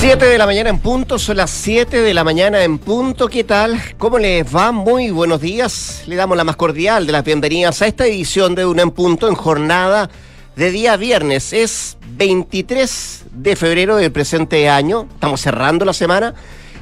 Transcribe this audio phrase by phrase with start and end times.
[0.00, 3.28] 7 de la mañana en punto, son las 7 de la mañana en punto.
[3.28, 3.78] ¿Qué tal?
[3.98, 4.72] ¿Cómo les va?
[4.72, 6.04] Muy buenos días.
[6.06, 9.28] Le damos la más cordial de las bienvenidas a esta edición de Una en Punto
[9.28, 10.08] en jornada
[10.56, 11.52] de día viernes.
[11.52, 15.06] Es 23 de febrero del presente año.
[15.12, 16.34] Estamos cerrando la semana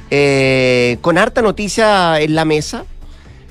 [0.09, 2.85] eh, con harta noticia en la mesa.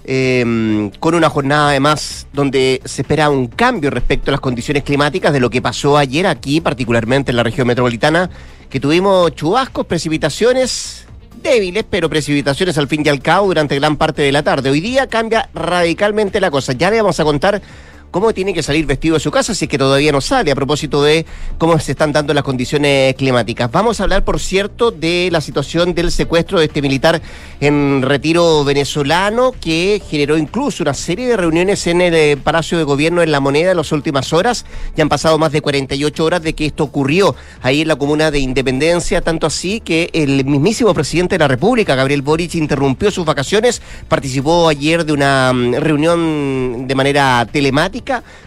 [0.07, 5.35] Eh, con una jornada además donde se espera un cambio respecto a las condiciones climáticas
[5.35, 8.31] de lo que pasó ayer aquí, particularmente en la región metropolitana
[8.69, 11.07] que tuvimos chubascos, precipitaciones
[11.43, 14.71] débiles, pero precipitaciones al fin y al cabo durante gran parte de la tarde.
[14.71, 16.73] Hoy día cambia radicalmente la cosa.
[16.73, 17.63] Ya le vamos a contar
[18.11, 20.55] cómo tiene que salir vestido de su casa si es que todavía no sale, a
[20.55, 21.27] propósito de
[21.59, 23.71] cómo se están dando las condiciones climáticas.
[23.71, 27.21] Vamos a hablar, por cierto, de la situación del secuestro de este militar
[27.61, 32.85] en retiro venezolano que generó incluso una serie de reuniones en el eh, Palacio de
[32.85, 34.65] Gobierno en La Moneda en las últimas horas.
[34.97, 38.31] Ya han pasado más de 48 horas de que esto ocurrió ahí en la comuna
[38.31, 43.25] de Independencia, tanto así que el mismísimo presidente de la República, Gabriel Boric, interrumpió sus
[43.25, 47.98] vacaciones, participó ayer de una mm, reunión de manera telemática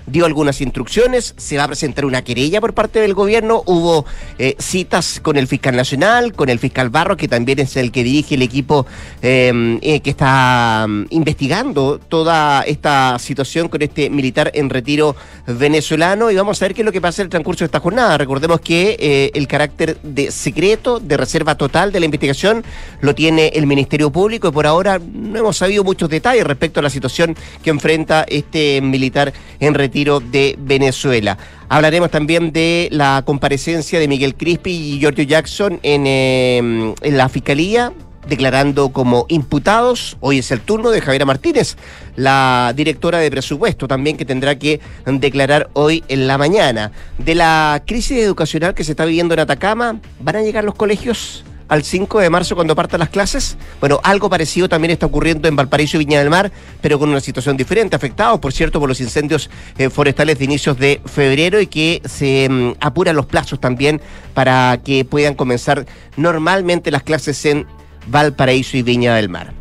[0.05, 4.05] dio algunas instrucciones, se va a presentar una querella por parte del gobierno, hubo
[4.38, 8.03] eh, citas con el fiscal nacional, con el fiscal Barro, que también es el que
[8.03, 8.85] dirige el equipo
[9.22, 15.16] em, eh, que está mm, investigando toda esta situación con este militar en retiro
[15.47, 17.79] venezolano y vamos a ver qué es lo que pasa en el transcurso de esta
[17.79, 18.17] jornada.
[18.17, 22.63] Recordemos que eh, el carácter de secreto, de reserva total de la investigación
[23.02, 26.83] lo tiene el Ministerio Público y por ahora no hemos sabido muchos detalles respecto a
[26.83, 31.38] la situación que enfrenta este militar en retiro de Venezuela.
[31.70, 37.30] Hablaremos también de la comparecencia de Miguel Crispi y Giorgio Jackson en, em, en la
[37.30, 37.94] Fiscalía
[38.28, 40.17] declarando como imputados.
[40.19, 41.78] Hoy es el turno de Javiera Martínez,
[42.16, 46.92] la directora de presupuesto, también que tendrá que declarar hoy en la mañana.
[47.17, 51.44] De la crisis educacional que se está viviendo en Atacama, ¿van a llegar los colegios?
[51.72, 53.55] Al 5 de marzo cuando partan las clases?
[53.80, 56.51] Bueno, algo parecido también está ocurriendo en Valparaíso y Viña del Mar,
[56.81, 60.78] pero con una situación diferente, afectados, por cierto, por los incendios eh, forestales de inicios
[60.78, 64.01] de febrero y que se mm, apuran los plazos también
[64.34, 65.85] para que puedan comenzar
[66.18, 67.66] normalmente las clases en
[68.07, 69.53] Valparaíso y Viña del Mar.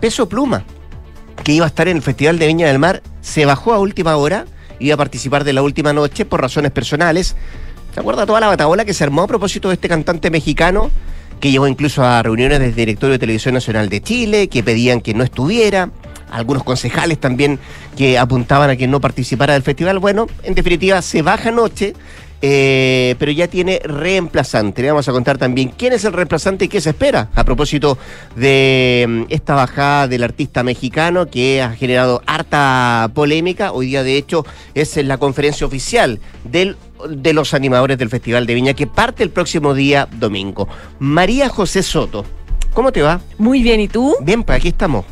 [0.00, 0.64] Peso Pluma,
[1.44, 4.16] que iba a estar en el Festival de Viña del Mar, se bajó a última
[4.16, 4.46] hora,
[4.80, 7.36] iba a participar de la última noche por razones personales.
[7.94, 10.90] ¿Se acuerda toda la batabola que se armó a propósito de este cantante mexicano?
[11.40, 15.14] Que llevó incluso a reuniones del directorio de Televisión Nacional de Chile, que pedían que
[15.14, 15.90] no estuviera,
[16.30, 17.58] algunos concejales también
[17.96, 19.98] que apuntaban a que no participara del festival.
[19.98, 21.94] Bueno, en definitiva, se baja anoche.
[22.42, 24.80] Eh, pero ya tiene reemplazante.
[24.80, 27.98] Le vamos a contar también quién es el reemplazante y qué se espera a propósito
[28.34, 33.72] de mm, esta bajada del artista mexicano que ha generado harta polémica.
[33.72, 38.54] Hoy día, de hecho, es la conferencia oficial del de los animadores del Festival de
[38.54, 40.68] Viña que parte el próximo día domingo.
[40.98, 42.24] María José Soto,
[42.74, 43.20] ¿cómo te va?
[43.38, 44.14] Muy bien, ¿y tú?
[44.20, 45.04] Bien, pues aquí estamos.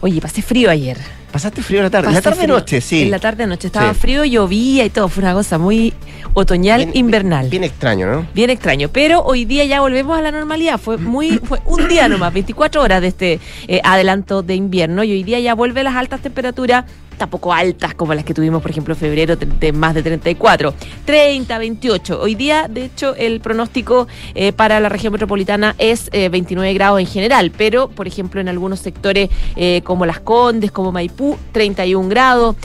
[0.00, 0.98] Oye, pasé frío ayer.
[1.32, 2.08] Pasaste frío en la tarde.
[2.08, 3.02] En la tarde noche, sí.
[3.02, 5.08] En la tarde noche estaba frío, llovía y todo.
[5.08, 5.94] Fue una cosa muy
[6.34, 7.48] otoñal, invernal.
[7.48, 8.26] Bien, extraño, ¿no?
[8.34, 8.90] Bien extraño.
[8.92, 10.78] Pero hoy día ya volvemos a la normalidad.
[10.78, 15.04] Fue muy, fue un día nomás, 24 horas de este eh, adelanto de invierno.
[15.04, 16.84] Y hoy día ya vuelve las altas temperaturas
[17.22, 20.74] tampoco altas como las que tuvimos, por ejemplo, en febrero, de más de 34.
[21.04, 22.20] 30, 28.
[22.20, 26.98] Hoy día, de hecho, el pronóstico eh, para la región metropolitana es 29 eh, grados
[26.98, 32.08] en general, pero, por ejemplo, en algunos sectores eh, como Las Condes, como Maipú, 31
[32.08, 32.56] grados,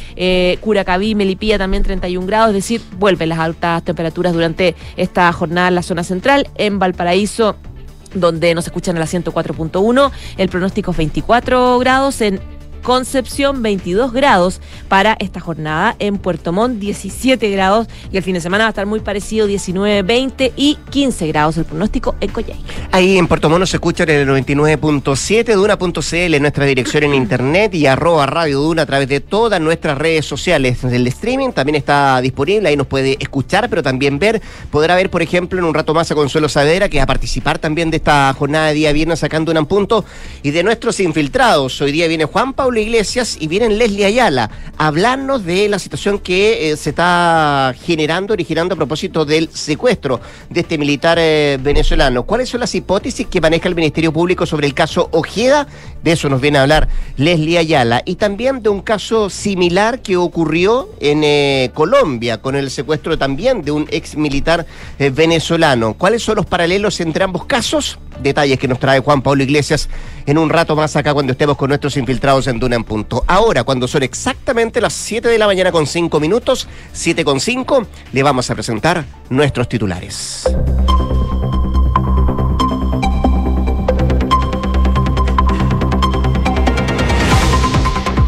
[0.62, 5.75] Curacaví, Melipilla también 31 grados, es decir, vuelven las altas temperaturas durante esta jornada en
[5.75, 6.50] la zona central.
[6.56, 7.57] En Valparaíso,
[8.16, 14.61] donde nos escuchan a la 104.1, el pronóstico es 24 grados en Concepción 22 grados
[14.88, 15.95] para esta jornada.
[15.99, 19.47] En Puerto Montt 17 grados y el fin de semana va a estar muy parecido
[19.47, 22.63] 19, 20 y 15 grados el pronóstico en Coyhai.
[22.91, 27.87] Ahí en Puerto Montt nos escuchan en el 99.7 Duna.cl nuestra dirección en internet y
[27.87, 30.83] arroba Radio Duna a través de todas nuestras redes sociales.
[30.83, 34.41] El streaming también está disponible, ahí nos puede escuchar, pero también ver.
[34.72, 37.59] Podrá ver, por ejemplo, en un rato más a Consuelo Sadera, que va a participar
[37.59, 40.05] también de esta jornada de día viernes sacando un punto
[40.43, 41.79] y de nuestros infiltrados.
[41.81, 46.19] Hoy día viene Juan Pablo Iglesias y vienen Leslie Ayala a hablarnos de la situación
[46.19, 50.19] que eh, se está generando, originando a propósito del secuestro
[50.49, 52.23] de este militar eh, venezolano.
[52.23, 55.66] ¿Cuáles son las hipótesis que maneja el Ministerio Público sobre el caso Ojeda?
[56.03, 58.02] De eso nos viene a hablar Leslie Ayala.
[58.03, 63.61] Y también de un caso similar que ocurrió en eh, Colombia con el secuestro también
[63.61, 64.66] de un ex militar
[64.99, 65.93] venezolano.
[65.93, 67.97] ¿Cuáles son los paralelos entre ambos casos?
[68.22, 69.90] Detalles que nos trae Juan Pablo Iglesias
[70.25, 73.23] en un rato más acá cuando estemos con nuestros infiltrados en Duna en punto.
[73.28, 77.87] Ahora, cuando son exactamente las 7 de la mañana con 5 minutos, 7 con 5,
[78.14, 80.43] le vamos a presentar nuestros titulares.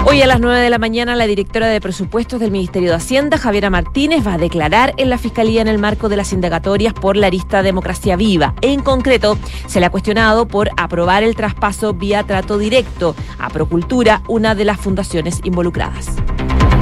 [0.06, 3.38] Hoy a las 9 de la mañana la directora de presupuestos del Ministerio de Hacienda,
[3.38, 7.18] Javiera Martínez, va a declarar en la Fiscalía en el marco de las indagatorias por
[7.18, 8.56] la lista Democracia Viva.
[8.62, 9.38] En concreto,
[9.68, 14.66] se le ha cuestionado por aprobar el traspaso vía trato directo a Procultura, una de
[14.66, 16.16] las fundaciones involucradas.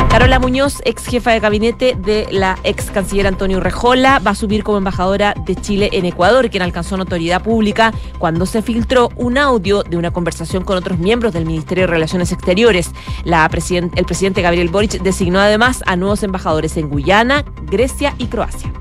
[0.09, 4.63] Carola Muñoz, ex jefa de gabinete de la ex canciller Antonio Rejola, va a subir
[4.63, 9.83] como embajadora de Chile en Ecuador, quien alcanzó notoriedad pública cuando se filtró un audio
[9.83, 12.93] de una conversación con otros miembros del Ministerio de Relaciones Exteriores.
[13.23, 18.71] La el presidente Gabriel Boric designó además a nuevos embajadores en Guyana, Grecia y Croacia.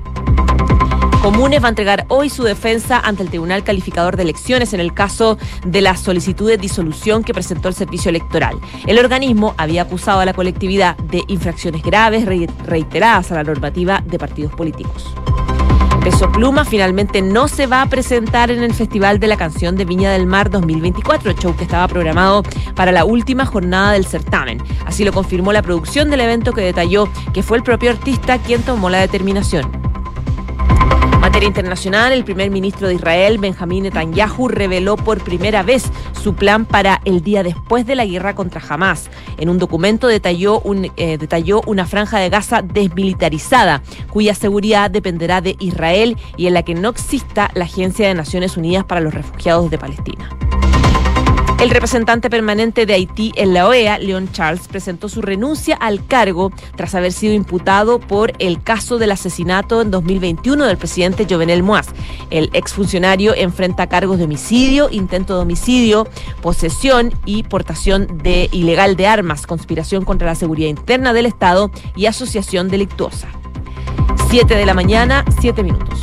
[1.21, 4.93] Comunes va a entregar hoy su defensa ante el Tribunal Calificador de Elecciones en el
[4.93, 8.57] caso de la solicitud de disolución que presentó el Servicio Electoral.
[8.85, 12.25] El organismo había acusado a la colectividad de infracciones graves
[12.65, 15.13] reiteradas a la normativa de partidos políticos.
[16.07, 19.83] Peso Pluma finalmente no se va a presentar en el Festival de la Canción de
[19.83, 22.43] Viña del Mar 2024, show que estaba programado
[22.75, 24.63] para la última jornada del certamen.
[24.85, 28.61] Así lo confirmó la producción del evento que detalló que fue el propio artista quien
[28.61, 29.86] tomó la determinación
[31.37, 35.83] materia internacional, el primer ministro de Israel, Benjamín Netanyahu, reveló por primera vez
[36.19, 39.11] su plan para el día después de la guerra contra Hamas.
[39.37, 45.41] En un documento detalló, un, eh, detalló una franja de Gaza desmilitarizada, cuya seguridad dependerá
[45.41, 49.13] de Israel y en la que no exista la Agencia de Naciones Unidas para los
[49.13, 50.35] Refugiados de Palestina.
[51.59, 56.51] El representante permanente de Haití en la OEA, Leon Charles, presentó su renuncia al cargo
[56.75, 61.87] tras haber sido imputado por el caso del asesinato en 2021 del presidente Jovenel Moaz.
[62.29, 66.07] El exfuncionario enfrenta cargos de homicidio, intento de homicidio,
[66.43, 72.05] posesión y portación de ilegal de armas, conspiración contra la seguridad interna del Estado y
[72.05, 73.29] asociación delictuosa.
[74.29, 75.99] Siete de la mañana, siete minutos.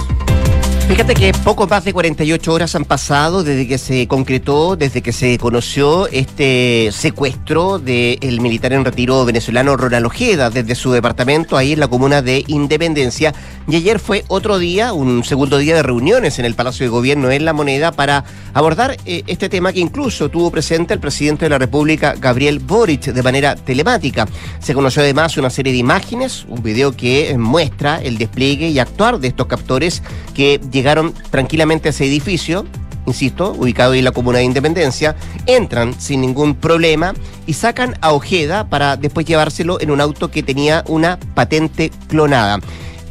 [0.86, 5.12] Fíjate que poco más de 48 horas han pasado desde que se concretó, desde que
[5.12, 11.72] se conoció este secuestro del militar en retiro venezolano Ronald Ojeda desde su departamento ahí
[11.72, 13.34] en la comuna de Independencia.
[13.66, 17.30] Y ayer fue otro día, un segundo día de reuniones en el Palacio de Gobierno
[17.30, 21.48] en La Moneda para abordar eh, este tema que incluso tuvo presente el presidente de
[21.48, 24.28] la República, Gabriel Boric, de manera telemática.
[24.60, 29.18] Se conoció además una serie de imágenes, un video que muestra el despliegue y actuar
[29.18, 30.02] de estos captores
[30.34, 32.66] que llegaron tranquilamente a ese edificio,
[33.06, 35.16] insisto, ubicado ahí en la comuna de Independencia,
[35.46, 37.14] entran sin ningún problema
[37.46, 42.60] y sacan a Ojeda para después llevárselo en un auto que tenía una patente clonada.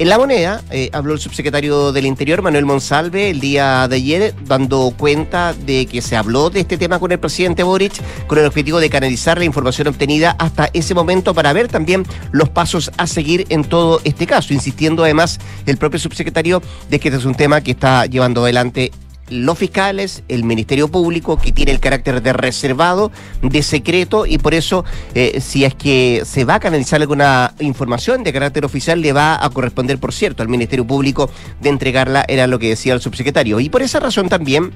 [0.03, 4.35] En la moneda eh, habló el subsecretario del Interior, Manuel Monsalve, el día de ayer,
[4.45, 7.93] dando cuenta de que se habló de este tema con el presidente Boric,
[8.27, 12.49] con el objetivo de canalizar la información obtenida hasta ese momento para ver también los
[12.49, 17.19] pasos a seguir en todo este caso, insistiendo además el propio subsecretario de que este
[17.19, 18.91] es un tema que está llevando adelante
[19.29, 23.11] los fiscales, el Ministerio Público, que tiene el carácter de reservado,
[23.41, 24.85] de secreto, y por eso,
[25.15, 29.43] eh, si es que se va a canalizar alguna información de carácter oficial, le va
[29.43, 31.29] a corresponder, por cierto, al Ministerio Público
[31.61, 33.59] de entregarla, era lo que decía el subsecretario.
[33.59, 34.71] Y por esa razón también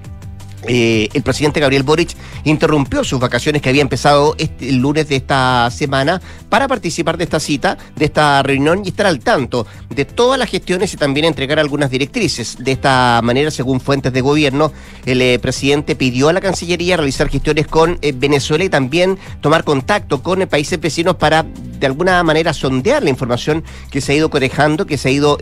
[0.68, 5.18] eh, el presidente Gabriel Boric interrumpió sus vacaciones que había empezado este, el lunes de
[5.18, 10.06] esta semana para participar de esta cita, de esta reunión y estar al tanto de
[10.06, 12.58] todas las gestiones y también entregar algunas directrices.
[12.60, 14.72] De esta manera, según fuentes de gobierno,
[15.06, 19.64] el eh, presidente pidió a la Cancillería realizar gestiones con eh, Venezuela y también tomar
[19.64, 24.30] contacto con países vecinos para de alguna manera sondear la información que se ha ido
[24.30, 25.38] corejando, que se ha ido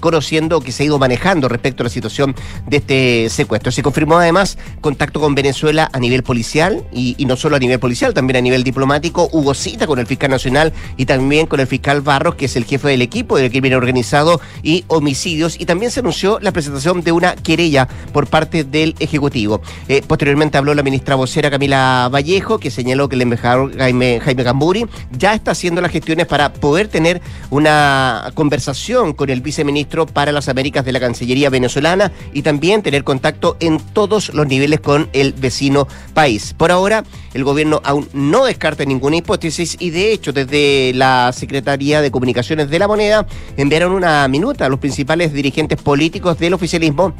[0.00, 2.34] conociendo, que se ha ido manejando respecto a la situación
[2.66, 3.72] de este secuestro.
[3.72, 8.14] Se confirmó además contacto con Venezuela a nivel policial y, no solo a nivel policial,
[8.14, 9.28] también a nivel diplomático.
[9.32, 10.47] Hubo cita con el fiscal nacional
[10.96, 14.40] y también con el fiscal Barros, que es el jefe del equipo del crimen organizado
[14.62, 15.60] y homicidios.
[15.60, 19.60] Y también se anunció la presentación de una querella por parte del Ejecutivo.
[19.88, 24.42] Eh, posteriormente habló la ministra vocera Camila Vallejo, que señaló que el embajador Jaime, Jaime
[24.42, 30.32] Gamburi ya está haciendo las gestiones para poder tener una conversación con el viceministro para
[30.32, 35.08] las Américas de la Cancillería venezolana y también tener contacto en todos los niveles con
[35.12, 36.54] el vecino país.
[36.56, 42.00] Por ahora, el gobierno aún no descarta ninguna hipótesis y de hecho desde la Secretaría
[42.00, 47.14] de Comunicaciones de la Moneda enviaron una minuta a los principales dirigentes políticos del oficialismo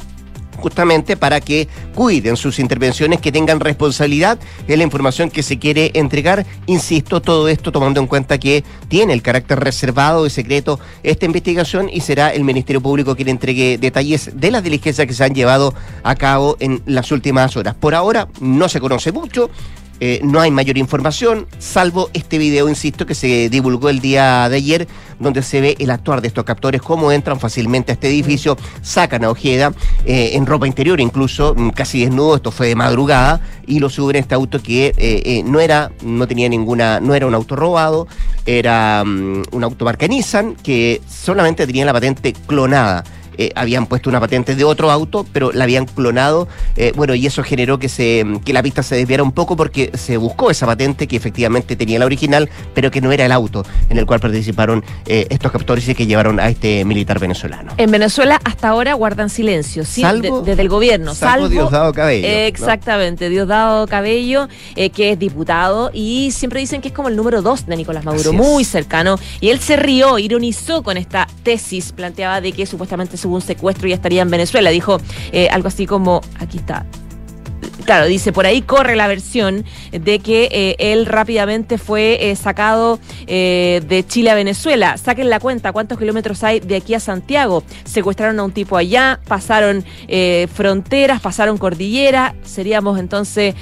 [0.59, 5.91] justamente para que cuiden sus intervenciones, que tengan responsabilidad en la información que se quiere
[5.95, 6.45] entregar.
[6.67, 11.89] Insisto, todo esto tomando en cuenta que tiene el carácter reservado y secreto esta investigación
[11.91, 15.73] y será el Ministerio Público quien entregue detalles de las diligencias que se han llevado
[16.03, 17.75] a cabo en las últimas horas.
[17.75, 19.49] Por ahora no se conoce mucho
[19.99, 24.55] eh, no hay mayor información, salvo este video, insisto, que se divulgó el día de
[24.55, 24.87] ayer,
[25.19, 29.23] donde se ve el actuar de estos captores, cómo entran fácilmente a este edificio, sacan
[29.25, 29.73] a Ojeda
[30.05, 34.15] eh, en ropa interior, incluso mm, casi desnudo, esto fue de madrugada, y lo suben
[34.15, 38.07] a este auto que eh, no era, no tenía ninguna, no era un auto robado,
[38.45, 43.03] era mm, un auto marca Nissan que solamente tenía la patente clonada.
[43.39, 46.49] Eh, habían puesto una patente de otro auto, pero la habían clonado.
[46.75, 49.91] Eh, bueno, y eso generó que, se, que la pista se desviara un poco porque
[49.93, 53.65] se buscó esa patente que efectivamente tenía la original, pero que no era el auto
[53.89, 57.71] en el cual participaron eh, estos captores y que llevaron a este militar venezolano.
[57.77, 60.03] En Venezuela hasta ahora guardan silencio, ¿sí?
[60.43, 61.15] desde el gobierno.
[61.15, 62.27] Salvo, Diosdado Cabello.
[62.27, 67.65] exactamente, Diosdado Cabello, que es diputado, y siempre dicen que es como el número dos
[67.65, 69.17] de Nicolás Maduro, muy cercano.
[69.39, 73.87] Y él se rió, ironizó con esta tesis, planteaba de que supuestamente su un secuestro
[73.87, 74.69] y estaría en Venezuela.
[74.69, 74.99] Dijo
[75.31, 76.85] eh, algo así como, aquí está,
[77.85, 82.99] claro, dice, por ahí corre la versión de que eh, él rápidamente fue eh, sacado
[83.27, 84.97] eh, de Chile a Venezuela.
[84.97, 87.63] Saquen la cuenta, ¿cuántos kilómetros hay de aquí a Santiago?
[87.85, 89.83] Secuestraron a un tipo allá, pasaron
[90.53, 92.35] fronteras, pasaron cordillera.
[92.43, 93.55] Seríamos entonces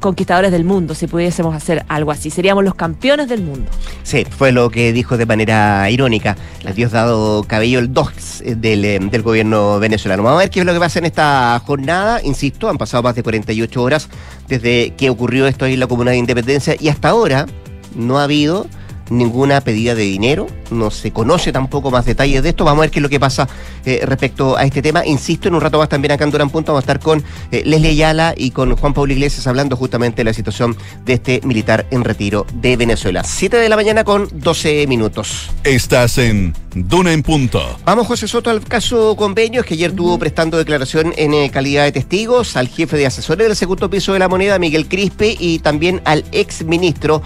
[0.00, 2.30] conquistadores del mundo si pudiésemos hacer algo así.
[2.30, 3.70] Seríamos los campeones del mundo.
[4.02, 9.22] Sí, fue lo que dijo de manera irónica el dado Cabello, el DOX del, del
[9.22, 10.22] gobierno venezolano.
[10.22, 12.20] Vamos a ver qué es lo que pasa en esta jornada.
[12.22, 14.08] Insisto, han pasado más de 48 horas
[14.48, 17.46] desde que ocurrió esto en la Comuna de Independencia y hasta ahora
[17.94, 18.66] no ha habido
[19.16, 22.64] ninguna pedida de dinero, no se conoce tampoco más detalles de esto.
[22.64, 23.48] Vamos a ver qué es lo que pasa
[23.84, 25.04] eh, respecto a este tema.
[25.06, 27.62] Insisto, en un rato más también acá en Durán Punto vamos a estar con eh,
[27.64, 31.86] Leslie Ayala y con Juan Pablo Iglesias hablando justamente de la situación de este militar
[31.90, 33.22] en retiro de Venezuela.
[33.24, 35.50] 7 de la mañana con 12 minutos.
[35.64, 37.78] Estás en Duna en Punto.
[37.84, 41.92] Vamos, José Soto, al caso convenios que ayer estuvo prestando declaración en eh, calidad de
[41.92, 46.00] testigos al jefe de asesores del segundo piso de la moneda, Miguel Crispe, y también
[46.04, 47.22] al ex ministro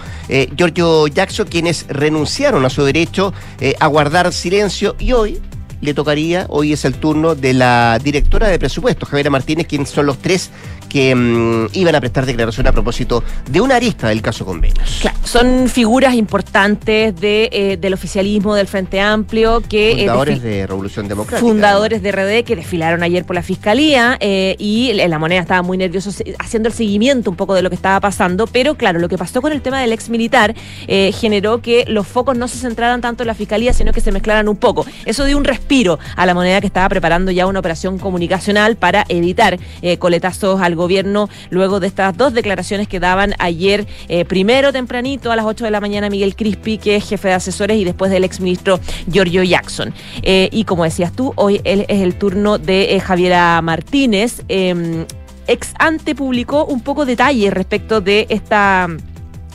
[0.55, 1.47] Giorgio Jackson,
[1.87, 5.39] renunciaron a su derecho eh, a guardar silencio y hoy
[5.81, 10.07] le tocaría, hoy es el turno de la directora de presupuestos, Javiera Martínez, quienes son
[10.07, 10.49] los tres
[10.87, 14.99] que mm, iban a prestar declaración a propósito de una arista del caso convenios.
[15.01, 19.91] Claro, son figuras importantes de, eh, del oficialismo del Frente Amplio que...
[19.91, 21.47] Eh, fundadores de Revolución Democrática.
[21.47, 25.77] Fundadores de RD que desfilaron ayer por la Fiscalía eh, y la moneda estaba muy
[25.77, 29.17] nervioso haciendo el seguimiento un poco de lo que estaba pasando, pero claro, lo que
[29.17, 30.55] pasó con el tema del ex militar
[30.87, 34.47] generó que los focos no se centraran tanto en la Fiscalía, sino que se mezclaran
[34.47, 34.85] un poco.
[35.05, 39.05] Eso dio un respiro a la moneda que estaba preparando ya una operación comunicacional para
[39.09, 39.59] evitar
[39.99, 45.35] coletazos al gobierno luego de estas dos declaraciones que daban ayer, eh, primero tempranito a
[45.35, 48.23] las 8 de la mañana Miguel Crispi, que es jefe de asesores, y después del
[48.23, 48.79] exministro
[49.11, 49.93] Giorgio Jackson.
[50.21, 54.43] Eh, y como decías tú, hoy es el turno de eh, Javiera Martínez.
[54.47, 55.05] Em,
[55.47, 58.87] ex ante publicó un poco detalles respecto de esta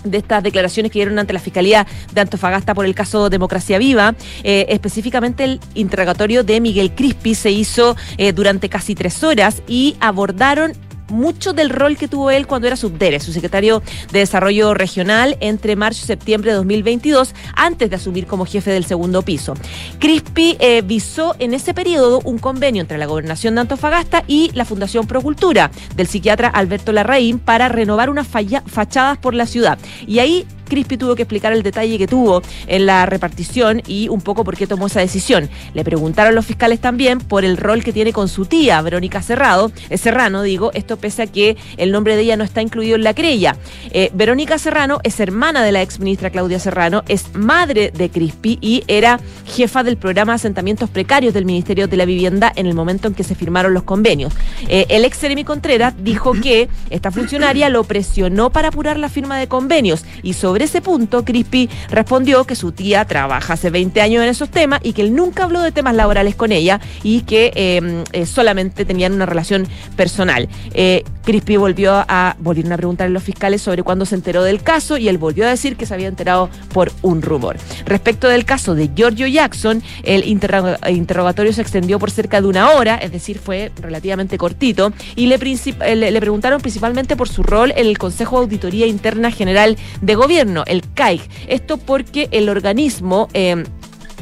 [0.04, 4.16] de estas declaraciones que dieron ante la Fiscalía de Antofagasta por el caso Democracia Viva.
[4.42, 7.94] específicamente el interrogatorio de Miguel Crispi se hizo
[8.34, 10.72] durante casi tres horas y abordaron
[11.12, 15.76] mucho del rol que tuvo él cuando era subdere, su secretario de Desarrollo Regional entre
[15.76, 19.54] marzo y septiembre de 2022, antes de asumir como jefe del segundo piso.
[19.98, 24.64] Crispi eh, visó en ese periodo un convenio entre la Gobernación de Antofagasta y la
[24.64, 29.78] Fundación Procultura del psiquiatra Alberto Larraín para renovar unas fachadas por la ciudad.
[30.06, 34.22] Y ahí Crispi tuvo que explicar el detalle que tuvo en la repartición y un
[34.22, 35.50] poco por qué tomó esa decisión.
[35.74, 39.70] Le preguntaron los fiscales también por el rol que tiene con su tía, Verónica Cerrado,
[39.90, 43.04] eh, Serrano, digo, esto pese a que el nombre de ella no está incluido en
[43.04, 43.56] la querella.
[43.90, 48.58] Eh, Verónica Serrano es hermana de la ex ministra Claudia Serrano, es madre de Crispi
[48.62, 53.08] y era jefa del programa asentamientos precarios del Ministerio de la Vivienda en el momento
[53.08, 54.32] en que se firmaron los convenios.
[54.68, 59.38] Eh, el ex Jeremy Contreras dijo que esta funcionaria lo presionó para apurar la firma
[59.38, 64.22] de convenios y sobre ese punto, Crispi respondió que su tía trabaja hace 20 años
[64.22, 67.52] en esos temas y que él nunca habló de temas laborales con ella y que
[67.54, 69.66] em, eh, solamente tenían una relación
[69.96, 70.48] personal.
[70.74, 74.62] Eh, Crispi volvió a, volvieron a preguntarle a los fiscales sobre cuándo se enteró del
[74.62, 77.56] caso y él volvió a decir que se había enterado por un rumor.
[77.86, 82.96] Respecto del caso de Giorgio Jackson, el interrogatorio se extendió por cerca de una hora,
[82.96, 87.98] es decir, fue relativamente cortito, y le, le preguntaron principalmente por su rol en el
[87.98, 91.22] Consejo de Auditoría Interna General de Gobierno el CAIG.
[91.48, 93.28] Esto porque el organismo...
[93.34, 93.64] Eh,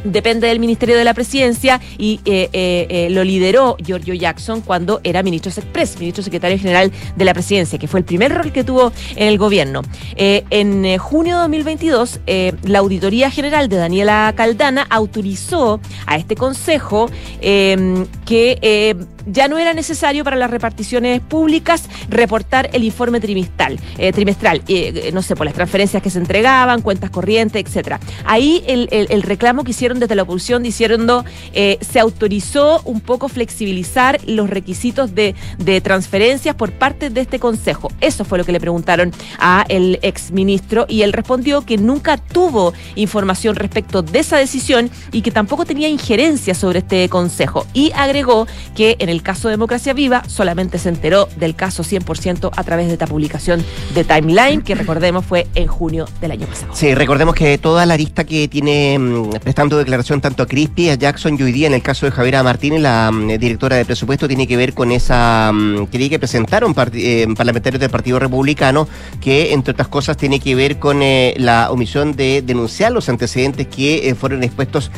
[0.03, 5.23] depende del Ministerio de la Presidencia y eh, eh, lo lideró Giorgio Jackson cuando era
[5.23, 8.93] ministro express, ministro secretario general de la Presidencia, que fue el primer rol que tuvo
[9.15, 9.83] en el gobierno.
[10.17, 12.21] en junio de 2022,
[12.63, 17.11] la Auditoría General de Daniela Caldana autorizó a este consejo
[17.43, 18.97] que
[19.33, 25.11] ya no era necesario para las reparticiones públicas reportar el informe trimestral, eh, trimestral eh,
[25.13, 28.01] no sé, por las transferencias que se entregaban, cuentas corrientes, etcétera.
[28.25, 33.29] Ahí el, el, reclamo que hicieron desde la oposición diciendo eh, se autorizó un poco
[33.29, 37.91] flexibilizar los requisitos de, de transferencias por parte de este consejo.
[38.01, 42.73] Eso fue lo que le preguntaron a el exministro y él respondió que nunca tuvo
[42.95, 47.67] información respecto de esa decisión y que tampoco tenía injerencia sobre este consejo.
[47.73, 52.51] Y agregó que en el caso de Democracia Viva solamente se enteró del caso 100%
[52.55, 56.75] a través de esta publicación de Timeline, que recordemos fue en junio del año pasado.
[56.75, 60.95] Sí, recordemos que toda la lista que tiene mm, prestando declaración tanto a Crispy, a
[60.95, 64.27] Jackson y hoy día en el caso de Javiera Martínez, la mm, directora de presupuesto,
[64.29, 68.89] tiene que ver con esa mm, que presentaron eh, parlamentarios del Partido Republicano,
[69.21, 73.67] que entre otras cosas tiene que ver con eh, la omisión de denunciar los antecedentes
[73.67, 74.91] que eh, fueron expuestos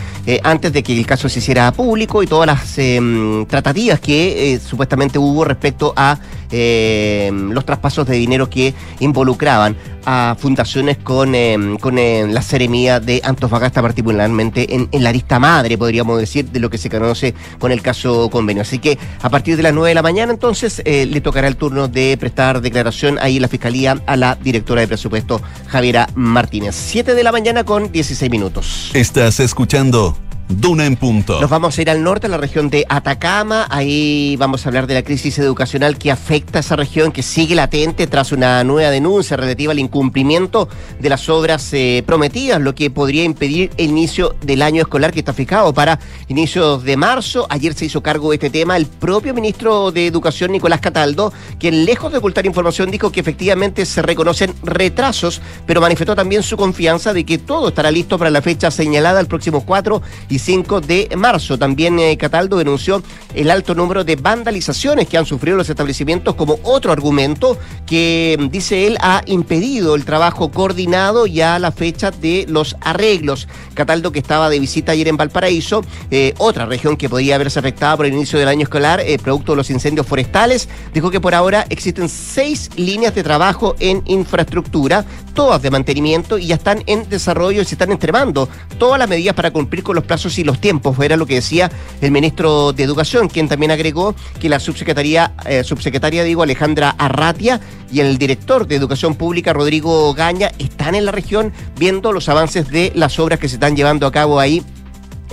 [0.45, 5.45] antes de que el caso se hiciera público y todas las tratativas que supuestamente hubo
[5.45, 6.19] respecto a
[6.53, 11.33] los traspasos de dinero que involucraban a fundaciones con,
[11.79, 16.69] con la seremía de Antofagasta, particularmente en, en, la lista madre, podríamos decir, de lo
[16.69, 18.63] que se conoce con el caso convenio.
[18.63, 21.89] Así que a partir de las 9 de la mañana, entonces, le tocará el turno
[21.89, 26.75] de prestar declaración ahí en la Fiscalía a la directora de presupuesto, Javiera Martínez.
[26.75, 28.91] 7 de la mañana con 16 minutos.
[28.95, 30.17] Estás escuchando
[30.61, 31.41] Duna en punto.
[31.41, 33.67] Nos vamos a ir al norte, a la región de Atacama.
[33.71, 37.55] Ahí vamos a hablar de la crisis educacional que afecta a esa región, que sigue
[37.55, 40.69] latente tras una nueva denuncia relativa al incumplimiento
[41.01, 45.21] de las obras eh, prometidas, lo que podría impedir el inicio del año escolar que
[45.21, 47.47] está fijado para inicios de marzo.
[47.49, 51.85] Ayer se hizo cargo de este tema el propio ministro de Educación, Nicolás Cataldo, quien
[51.85, 57.13] lejos de ocultar información dijo que efectivamente se reconocen retrasos, pero manifestó también su confianza
[57.13, 61.09] de que todo estará listo para la fecha señalada el próximo 4 y 5 de
[61.17, 61.59] marzo.
[61.59, 63.03] También eh, Cataldo denunció
[63.35, 68.49] el alto número de vandalizaciones que han sufrido los establecimientos como otro argumento que, mm,
[68.49, 73.49] dice él, ha impedido el trabajo coordinado ya a la fecha de los arreglos.
[73.75, 77.97] Cataldo, que estaba de visita ayer en Valparaíso, eh, otra región que podría haberse afectada
[77.97, 81.35] por el inicio del año escolar, eh, producto de los incendios forestales, dijo que por
[81.35, 87.09] ahora existen seis líneas de trabajo en infraestructura, todas de mantenimiento y ya están en
[87.09, 90.61] desarrollo y se están entremando todas las medidas para cumplir con los plazos y los
[90.61, 95.33] tiempos, era lo que decía el ministro de Educación, quien también agregó que la subsecretaría,
[95.47, 101.05] eh, subsecretaria, digo, Alejandra Arratia y el director de Educación Pública, Rodrigo Gaña, están en
[101.05, 104.63] la región viendo los avances de las obras que se están llevando a cabo ahí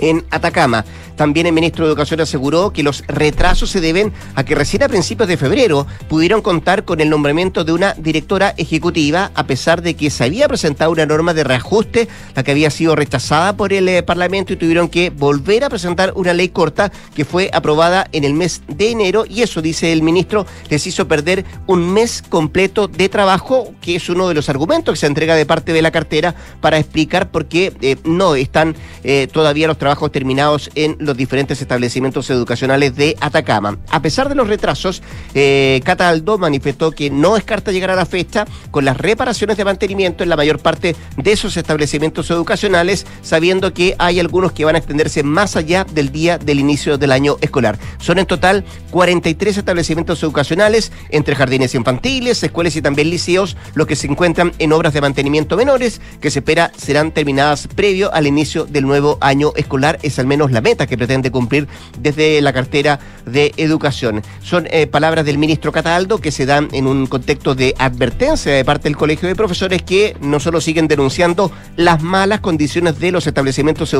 [0.00, 0.84] en Atacama.
[1.20, 4.88] También el ministro de Educación aseguró que los retrasos se deben a que recién a
[4.88, 9.94] principios de febrero pudieron contar con el nombramiento de una directora ejecutiva, a pesar de
[9.94, 13.86] que se había presentado una norma de reajuste, la que había sido rechazada por el
[13.88, 18.24] eh, Parlamento y tuvieron que volver a presentar una ley corta que fue aprobada en
[18.24, 22.88] el mes de enero y eso, dice el ministro, les hizo perder un mes completo
[22.88, 25.90] de trabajo, que es uno de los argumentos que se entrega de parte de la
[25.90, 31.16] cartera para explicar por qué eh, no están eh, todavía los trabajos terminados en los
[31.16, 33.76] diferentes establecimientos educacionales de Atacama.
[33.90, 35.02] A pesar de los retrasos,
[35.34, 40.22] eh, Cataldo manifestó que no descarta llegar a la fecha con las reparaciones de mantenimiento
[40.22, 44.78] en la mayor parte de esos establecimientos educacionales, sabiendo que hay algunos que van a
[44.78, 47.76] extenderse más allá del día del inicio del año escolar.
[47.98, 53.96] Son en total 43 establecimientos educacionales, entre jardines infantiles, escuelas y también liceos, los que
[53.96, 58.66] se encuentran en obras de mantenimiento menores, que se espera serán terminadas previo al inicio
[58.66, 59.79] del nuevo año escolar.
[60.02, 61.66] Es al menos la meta que pretende cumplir
[61.98, 64.22] desde la cartera de educación.
[64.42, 68.64] Son eh, palabras del ministro Cataldo que se dan en un contexto de advertencia de
[68.64, 73.26] parte del Colegio de Profesores que no solo siguen denunciando las malas condiciones de los
[73.26, 73.94] establecimientos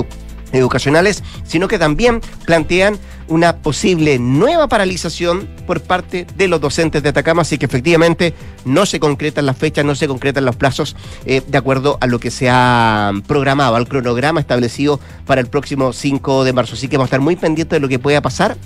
[0.52, 7.10] educacionales, sino que también plantean una posible nueva paralización por parte de los docentes de
[7.10, 8.34] Atacama, así que efectivamente
[8.64, 12.18] no se concretan las fechas, no se concretan los plazos eh, de acuerdo a lo
[12.18, 16.74] que se ha programado, al cronograma establecido para el próximo 5 de marzo.
[16.74, 18.56] Así que vamos a estar muy pendientes de lo que pueda pasar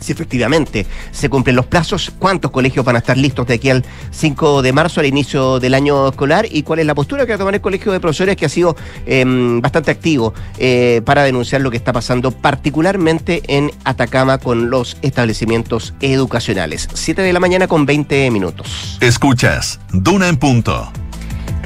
[0.00, 3.84] si efectivamente se cumplen los plazos, cuántos colegios van a estar listos de aquí al
[4.10, 7.36] 5 de marzo, al inicio del año escolar, y cuál es la postura que va
[7.36, 11.60] a tomar el Colegio de Profesores, que ha sido em, bastante activo eh, para denunciar
[11.60, 16.88] lo que está pasando, particularmente en Atacama con los establecimientos educacionales.
[16.92, 18.98] 7 de la mañana con 20 minutos.
[19.00, 20.90] Escuchas, Duna en punto.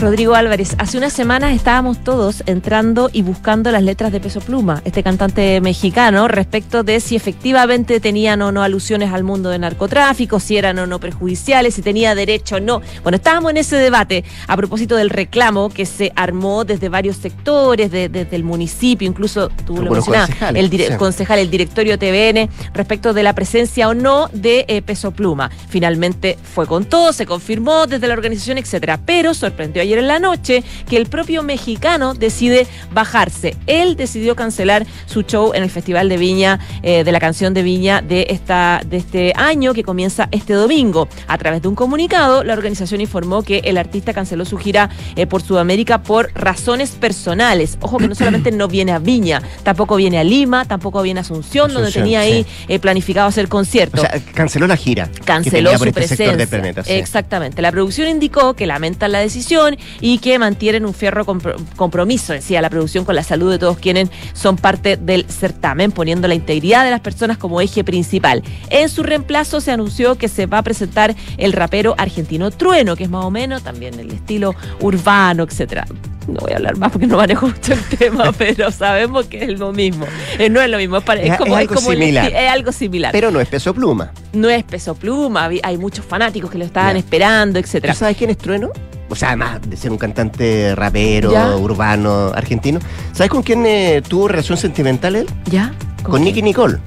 [0.04, 4.82] Rodrigo Álvarez, hace unas semanas estábamos todos entrando y buscando las letras de Peso Pluma,
[4.84, 10.40] este cantante mexicano, respecto de si efectivamente tenían o no alusiones al mundo de narcotráfico,
[10.40, 12.82] si eran o no perjudiciales, si tenía derecho o no.
[13.02, 17.90] Bueno, estábamos en ese debate a propósito del reclamo que se armó desde varios sectores,
[17.90, 23.32] desde el municipio, incluso tú lo mencionabas, el concejal, el directorio TVN, respecto de la
[23.32, 25.50] presencia o no de eh, Peso Pluma.
[25.70, 29.00] Finalmente fue con todo, se confirmó desde la organización, etcétera.
[29.02, 33.56] Pero sorprendió ayer en la noche que el propio mexicano decide bajarse.
[33.66, 37.62] Él decidió cancelar su show en el Festival de Viña, eh, de la canción de
[37.62, 41.08] Viña de, esta, de este año que comienza este domingo.
[41.26, 45.26] A través de un comunicado, la organización informó que el artista canceló su gira eh,
[45.26, 47.78] por Sudamérica por razones personales.
[47.80, 51.22] Ojo que no solamente no viene a Viña, tampoco viene a Lima, tampoco viene a
[51.22, 54.00] Asunción, donde tenía ahí eh, planificado hacer conciertos.
[54.00, 55.08] O sea, canceló la gira.
[55.24, 56.84] Canceló su este presencia.
[56.86, 57.62] Exactamente.
[57.62, 62.70] La producción indicó que lamentan la decisión y que mantienen un fierro compromiso, decía la
[62.70, 66.90] producción, con la salud de todos quienes son parte del certamen, poniendo la integridad de
[66.90, 68.42] las personas como eje principal.
[68.70, 73.04] En su reemplazo se anunció que se va a presentar el rapero argentino Trueno, que
[73.04, 75.86] es más o menos también el estilo urbano, etcétera
[76.28, 79.58] no voy a hablar más porque no manejo mucho el tema, pero sabemos que es
[79.58, 80.06] lo mismo.
[80.38, 82.32] Eh, no es lo mismo, es, como, algo similar.
[82.32, 83.12] es algo similar.
[83.12, 84.12] Pero no es peso pluma.
[84.32, 87.94] No es peso pluma, hay muchos fanáticos que lo estaban esperando, etcétera.
[87.94, 88.70] sabes quién es Trueno?
[89.08, 92.80] O sea, además de ser un cantante rapero, urbano, argentino.
[93.12, 95.26] ¿Sabes con quién eh, tuvo relación sentimental él?
[95.50, 95.72] ¿Ya?
[96.02, 96.78] Con, Nicky Nicole.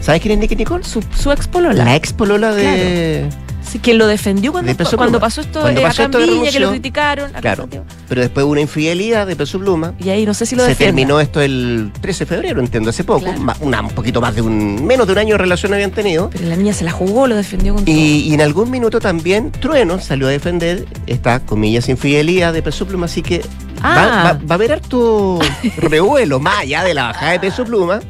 [0.00, 0.84] ¿Sabes quién es Nicky Nicole?
[0.84, 1.84] Su, su ex polola.
[1.84, 3.28] La ex polola de...
[3.70, 6.70] Sí, que lo defendió cuando, cuando pasó esto cuando pasó acá en Viña, que lo
[6.70, 7.30] criticaron.
[7.40, 7.68] Claro.
[8.08, 9.94] Pero después hubo una infidelidad de Peso Pluma.
[10.00, 13.04] Y ahí no sé si lo Se terminó esto el 13 de febrero, entiendo, hace
[13.04, 13.32] poco.
[13.60, 14.84] Una, un poquito más de un.
[14.84, 16.30] menos de un año de relación habían tenido.
[16.30, 19.52] Pero la niña se la jugó, lo defendió con y, Y en algún minuto también
[19.52, 23.06] Trueno salió a defender esta, comillas, infidelidad de Peso Pluma.
[23.06, 23.38] Así que
[23.84, 24.32] va, ah.
[24.32, 25.38] va, a haber harto
[25.76, 28.00] revuelo, más allá de la bajada de Peso Pluma.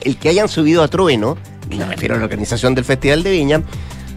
[0.00, 1.36] El que hayan subido a Trueno,
[1.68, 3.62] me refiero a la organización del Festival de Viña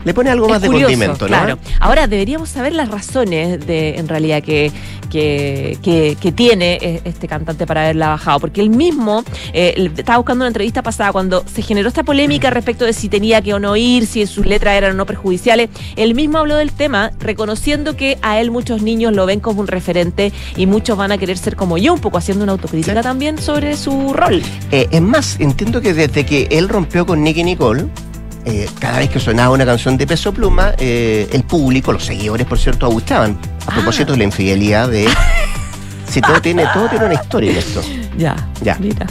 [0.05, 1.27] le pone algo más de condimento, ¿no?
[1.27, 1.57] Claro.
[1.79, 4.71] Ahora deberíamos saber las razones de, en realidad, que,
[5.09, 5.77] que,
[6.21, 8.39] que, tiene e, este cantante para haberla bajado.
[8.39, 12.85] Porque él mismo eh, estaba buscando una entrevista pasada cuando se generó esta polémica respecto
[12.85, 15.69] de si tenía que o no ir, si sus letras eran o no perjudiciales.
[15.95, 19.67] Él mismo habló del tema, reconociendo que a él muchos niños lo ven como un
[19.67, 23.39] referente y muchos van a querer ser como yo, un poco haciendo una autocrítica también
[23.39, 24.43] sobre su rol.
[24.71, 27.87] Eh, es más, entiendo que desde que él rompió con Nicky Nicole,
[28.45, 32.45] eh, cada vez que sonaba una canción de Peso Pluma, eh, el público, los seguidores,
[32.45, 33.37] por cierto, agustaban.
[33.65, 33.73] A ah.
[33.75, 35.09] propósito de la infidelidad de...
[36.09, 37.81] si todo tiene, todo tiene una historia en esto.
[38.17, 38.77] Ya, ya.
[38.79, 39.07] Mira.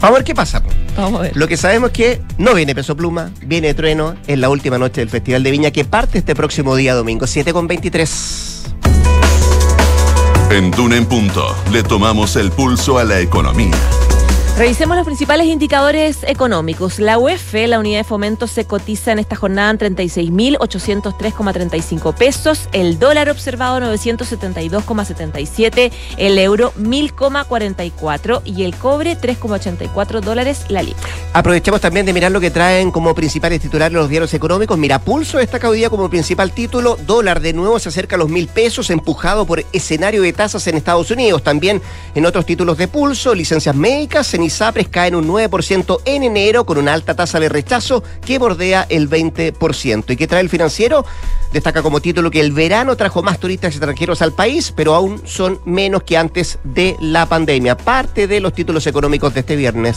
[0.00, 0.62] Vamos a ver qué pasa.
[0.96, 1.36] Vamos a ver.
[1.36, 5.00] Lo que sabemos es que no viene Peso Pluma, viene Trueno en la última noche
[5.00, 8.64] del Festival de Viña que parte este próximo día domingo, 7 con 23.
[10.50, 13.74] En Duna en Punto le tomamos el pulso a la economía.
[14.56, 17.00] Revisemos los principales indicadores económicos.
[17.00, 22.68] La UEF, la unidad de fomento, se cotiza en esta jornada en 36.803,35 pesos.
[22.70, 25.90] El dólar observado 972,77.
[26.18, 28.42] El euro 1.000,44.
[28.44, 31.02] Y el cobre 3,84 dólares la libra.
[31.32, 34.78] Aprovechamos también de mirar lo que traen como principales titulares los diarios económicos.
[34.78, 36.96] Mira, Pulso destaca hoy día como principal título.
[37.04, 40.76] Dólar de nuevo se acerca a los mil pesos, empujado por escenario de tasas en
[40.76, 41.42] Estados Unidos.
[41.42, 41.82] También
[42.14, 46.78] en otros títulos de Pulso, licencias médicas en ISAPRES caen un 9% en enero con
[46.78, 50.04] una alta tasa de rechazo que bordea el 20%.
[50.10, 51.04] ¿Y qué trae el financiero?
[51.52, 55.60] Destaca como título que el verano trajo más turistas extranjeros al país, pero aún son
[55.64, 57.76] menos que antes de la pandemia.
[57.76, 59.96] Parte de los títulos económicos de este viernes.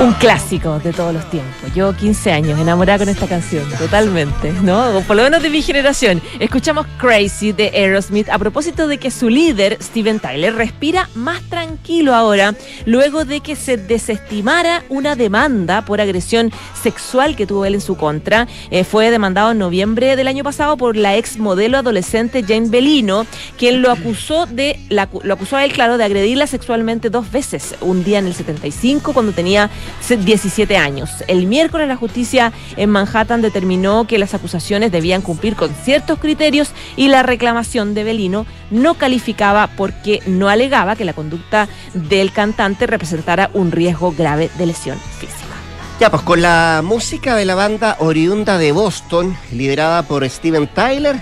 [0.00, 1.74] Un clásico de todos los tiempos.
[1.74, 5.02] Yo 15 años enamorada con esta canción, totalmente, ¿no?
[5.06, 6.20] por lo menos de mi generación.
[6.38, 12.14] Escuchamos Crazy de Aerosmith a propósito de que su líder, Steven Tyler, respira más tranquilo
[12.14, 12.54] ahora,
[12.86, 17.96] luego de que se desestimara una demanda por agresión sexual que tuvo él en su
[17.96, 18.46] contra.
[18.70, 23.26] Eh, fue demandado en noviembre del año pasado por la ex modelo adolescente Jane Bellino,
[23.56, 28.04] quien lo acusó de, lo acusó a él, claro, de agredirla sexualmente dos veces, un
[28.04, 29.70] día en el 75 cuando tenía
[30.08, 31.10] 17 años.
[31.26, 36.70] El miércoles la justicia en Manhattan determinó que las acusaciones debían cumplir con ciertos criterios
[36.96, 42.86] y la reclamación de Belino no calificaba porque no alegaba que la conducta del cantante
[42.86, 45.38] representara un riesgo grave de lesión física.
[46.00, 51.20] Ya, pues con la música de la banda oriunda de Boston, liderada por Steven Tyler,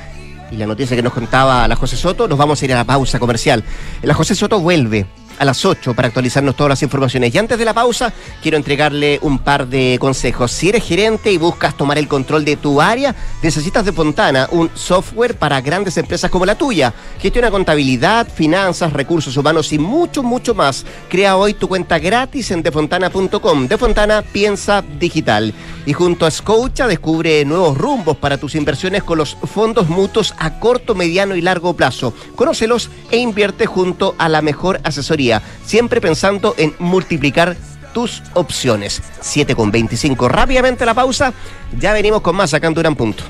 [0.51, 2.85] y la noticia que nos contaba la José Soto, nos vamos a ir a la
[2.85, 3.65] pausa comercial.
[4.03, 5.07] La José Soto vuelve
[5.39, 7.35] a las 8 para actualizarnos todas las informaciones.
[7.35, 10.53] Y antes de la pausa, quiero entregarle un par de consejos.
[10.53, 14.71] Si eres gerente y buscas tomar el control de tu área, necesitas de Fontana, un
[14.75, 16.93] software para grandes empresas como la tuya.
[17.19, 20.85] Gestiona contabilidad, finanzas, recursos humanos y mucho, mucho más.
[21.09, 23.69] Crea hoy tu cuenta gratis en defontana.com.
[23.69, 25.55] Defontana piensa digital.
[25.87, 30.59] Y junto a Scotia descubre nuevos rumbos para tus inversiones con los fondos mutuos a
[30.59, 32.13] corto, mediano y largo plazo.
[32.35, 35.26] Conócelos e invierte junto a la mejor asesoría,
[35.65, 37.57] siempre pensando en multiplicar
[37.93, 39.03] tus opciones.
[39.21, 40.29] 7 con 25.
[40.29, 41.33] Rápidamente la pausa.
[41.79, 43.25] Ya venimos con más en Durán Punto.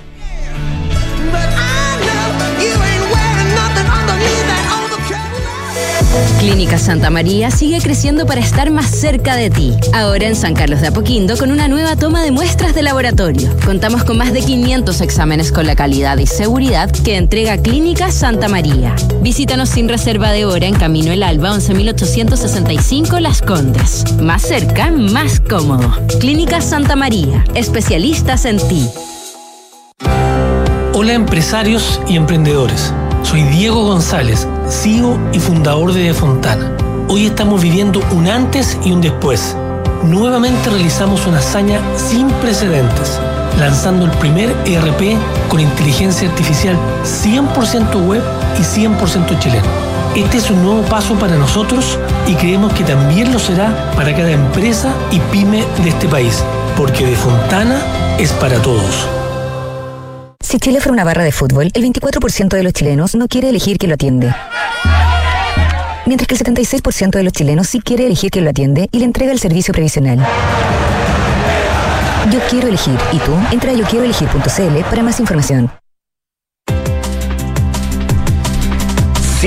[6.39, 9.75] Clínica Santa María sigue creciendo para estar más cerca de ti.
[9.93, 13.51] Ahora en San Carlos de Apoquindo con una nueva toma de muestras de laboratorio.
[13.65, 18.49] Contamos con más de 500 exámenes con la calidad y seguridad que entrega Clínica Santa
[18.49, 18.95] María.
[19.23, 24.05] Visítanos sin reserva de hora en Camino El Alba 11865 Las Condes.
[24.21, 25.91] Más cerca, más cómodo.
[26.21, 27.45] Clínica Santa María.
[27.55, 28.89] Especialistas en ti.
[30.93, 32.93] Hola empresarios y emprendedores.
[33.23, 36.71] Soy Diego González, CEO y fundador de De Fontana.
[37.09, 39.57] Hoy estamos viviendo un antes y un después.
[40.05, 43.19] Nuevamente realizamos una hazaña sin precedentes,
[43.59, 45.17] lanzando el primer ERP
[45.49, 48.23] con inteligencia artificial 100% web
[48.59, 49.67] y 100% chileno.
[50.15, 54.31] Este es un nuevo paso para nosotros y creemos que también lo será para cada
[54.31, 56.43] empresa y pyme de este país,
[56.77, 57.81] porque De Fontana
[58.19, 59.07] es para todos.
[60.57, 63.77] Si Chile fuera una barra de fútbol, el 24% de los chilenos no quiere elegir
[63.77, 64.35] quién lo atiende.
[66.07, 69.05] Mientras que el 76% de los chilenos sí quiere elegir quién lo atiende y le
[69.05, 70.19] entrega el servicio previsional.
[72.33, 72.99] Yo quiero elegir.
[73.13, 73.33] ¿Y tú?
[73.53, 75.71] Entra a yoquieroelegir.cl para más información.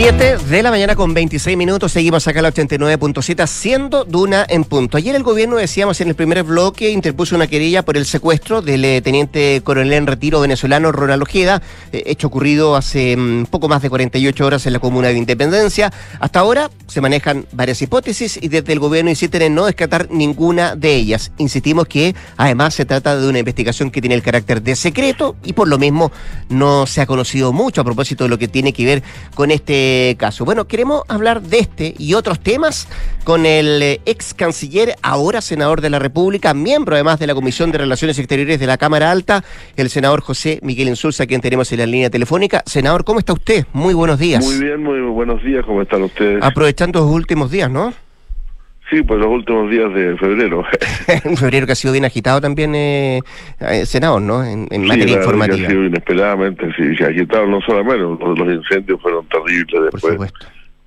[0.01, 4.63] 7 de la mañana con 26 minutos, seguimos acá a la 89.7 haciendo Duna en
[4.63, 4.95] punto.
[4.95, 8.85] Ayer el gobierno, decíamos en el primer bloque, interpuso una querella por el secuestro del
[8.85, 13.81] eh, teniente coronel en retiro venezolano Ronald Ojeda, eh, hecho ocurrido hace mm, poco más
[13.81, 15.91] de 48 horas en la comuna de Independencia.
[16.21, 20.77] Hasta ahora se manejan varias hipótesis y desde el gobierno insisten en no descartar ninguna
[20.77, 21.33] de ellas.
[21.37, 25.51] Insistimos que además se trata de una investigación que tiene el carácter de secreto y
[25.51, 26.09] por lo mismo
[26.47, 29.03] no se ha conocido mucho a propósito de lo que tiene que ver
[29.35, 30.45] con este caso.
[30.45, 32.87] Bueno, queremos hablar de este y otros temas
[33.23, 37.71] con el eh, ex canciller, ahora senador de la República, miembro además de la Comisión
[37.71, 39.43] de Relaciones Exteriores de la Cámara Alta,
[39.75, 42.63] el senador José Miguel Insulza, quien tenemos en la línea telefónica.
[42.65, 43.65] Senador, ¿cómo está usted?
[43.73, 44.43] Muy buenos días.
[44.43, 46.43] Muy bien, muy buenos días, ¿cómo están ustedes?
[46.43, 47.93] Aprovechando los últimos días, ¿no?
[48.89, 50.63] Sí, pues los últimos días de febrero.
[51.25, 53.19] Un febrero que ha sido bien agitado también, eh,
[53.59, 54.43] eh senador, ¿no?
[54.43, 55.67] En, en sí, materia informativa.
[55.67, 60.33] Ha sido inesperadamente, sí, se agitado no solamente, los, los incendios fueron terribles después.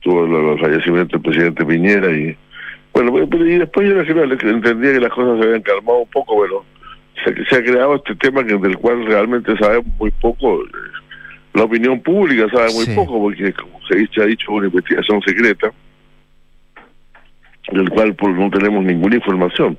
[0.00, 2.36] Tuvo los, fallecimientos del presidente Piñera y.
[2.92, 6.42] Bueno, pero y después yo nacional entendía que las cosas se habían calmado un poco,
[6.42, 6.64] pero
[7.24, 10.60] se, se ha creado este tema que del cual realmente sabemos muy poco.
[10.64, 10.68] eh,
[11.54, 12.94] La opinión pública sabe muy Sí.
[12.96, 15.72] poco, porque como se dice- ha dicho, una investigación secreta
[17.70, 19.78] del cual pues, no tenemos ninguna información.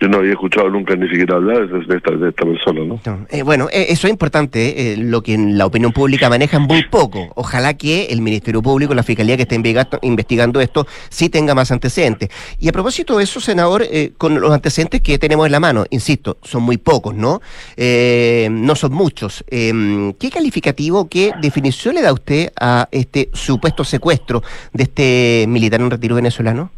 [0.00, 3.00] Yo no había escuchado nunca ni siquiera hablar de, esta, de esta persona, ¿no?
[3.30, 6.84] Eh, bueno, eh, eso es importante, eh, lo que en la opinión pública maneja muy
[6.84, 7.28] poco.
[7.34, 9.56] Ojalá que el Ministerio Público, la Fiscalía que está
[10.02, 12.30] investigando, esto, sí tenga más antecedentes.
[12.58, 13.84] Y a propósito de eso, senador,
[14.16, 17.40] con los antecedentes que tenemos en la mano, insisto, son muy pocos, ¿no?
[17.76, 19.44] No son muchos.
[19.48, 25.90] ¿Qué calificativo, qué definición le da usted a este supuesto secuestro de este militar en
[25.90, 26.77] retiro venezolano?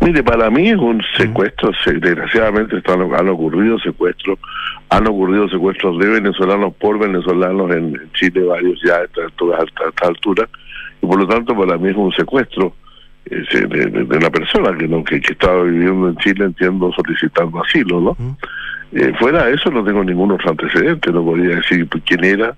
[0.00, 4.38] Mire, para mí es un secuestro, se- desgraciadamente están, han ocurrido secuestros,
[4.90, 10.06] han ocurrido secuestros de venezolanos por venezolanos en, Chile, varios ya a esta a esta-
[10.08, 10.48] altura,
[11.02, 12.74] y por lo tanto para mí es un secuestro
[13.26, 16.90] eh, de, de- de una persona que, no, que, que estaba viviendo en Chile, entiendo,
[16.92, 18.16] solicitando asilo, ¿no?
[18.92, 22.56] Eh, fuera de eso no tengo ningún otro antecedente, no podría decir quién era,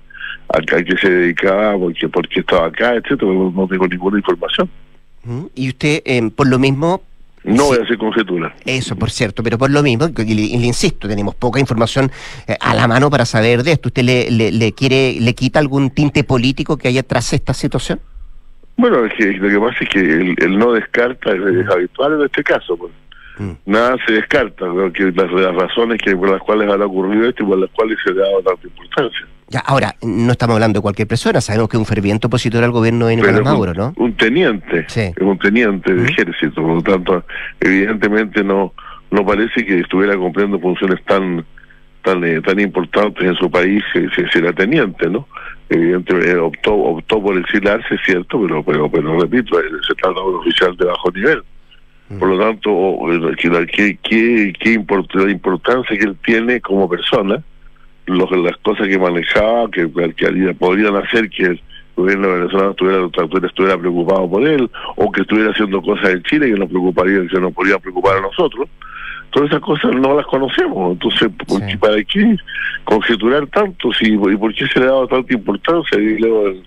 [0.49, 3.89] a, a qué se dedicaba, por qué, por qué estaba acá, etcétera, no, no tengo
[3.89, 4.71] ninguna información.
[5.25, 5.47] ¿Mm?
[5.57, 7.03] Y usted, eh, por lo mismo,
[7.43, 7.69] No Sí.
[7.71, 8.55] voy a hacer conjetura.
[8.67, 12.11] Eso, por cierto, pero por lo mismo, y le, y le insisto, tenemos poca información
[12.47, 13.89] eh, a la mano para saber de esto.
[13.89, 17.99] ¿Usted le, le, le quiere, le quita algún tinte político que haya tras esta situación?
[18.77, 22.15] Bueno, es que lo que pasa es que el, el no descarta es, es habitual
[22.21, 22.77] en este caso.
[22.77, 22.93] Pues.
[23.39, 23.53] Mm.
[23.67, 24.93] Nada se descarta, ¿no?
[24.93, 27.99] que las, las razones que por las cuales habrá ocurrido esto y por las cuales
[28.05, 29.27] se le ha dado tanta importancia.
[29.51, 32.71] Ya, ahora, no estamos hablando de cualquier persona, sabemos que es un ferviente opositor al
[32.71, 33.93] gobierno de Nicolás Maduro, ¿no?
[33.97, 35.01] Un teniente, Sí.
[35.01, 37.25] es un teniente de ejército, por lo tanto,
[37.61, 38.73] evidentemente no
[39.11, 41.45] no parece que estuviera cumpliendo funciones tan
[42.03, 45.27] tan eh, tan importantes en su país si, si- era teniente, ¿no?
[45.69, 50.35] evidentemente optó optó por exilarse, es cierto, pero pero pero repito, se trata de un
[50.37, 51.43] oficial de bajo nivel.
[52.19, 52.71] Por lo tanto,
[53.67, 54.85] ¿qué, qué, qué
[55.15, 57.41] la importancia que él tiene como persona,
[58.11, 61.63] los, las cosas que manejaba, que, que podrían hacer que el
[61.97, 63.07] gobierno venezolano estuviera,
[63.47, 67.41] estuviera preocupado por él, o que estuviera haciendo cosas en Chile que nos preocuparían, que
[67.41, 68.69] nos podrían preocupar a nosotros.
[69.31, 70.93] Todas esas cosas no las conocemos.
[70.93, 71.31] Entonces,
[71.79, 72.37] ¿para qué
[72.85, 73.93] conjeturar tanto?
[73.93, 75.99] Si, ¿Y por qué se le ha dado tanta importancia?
[75.99, 76.63] Y luego en,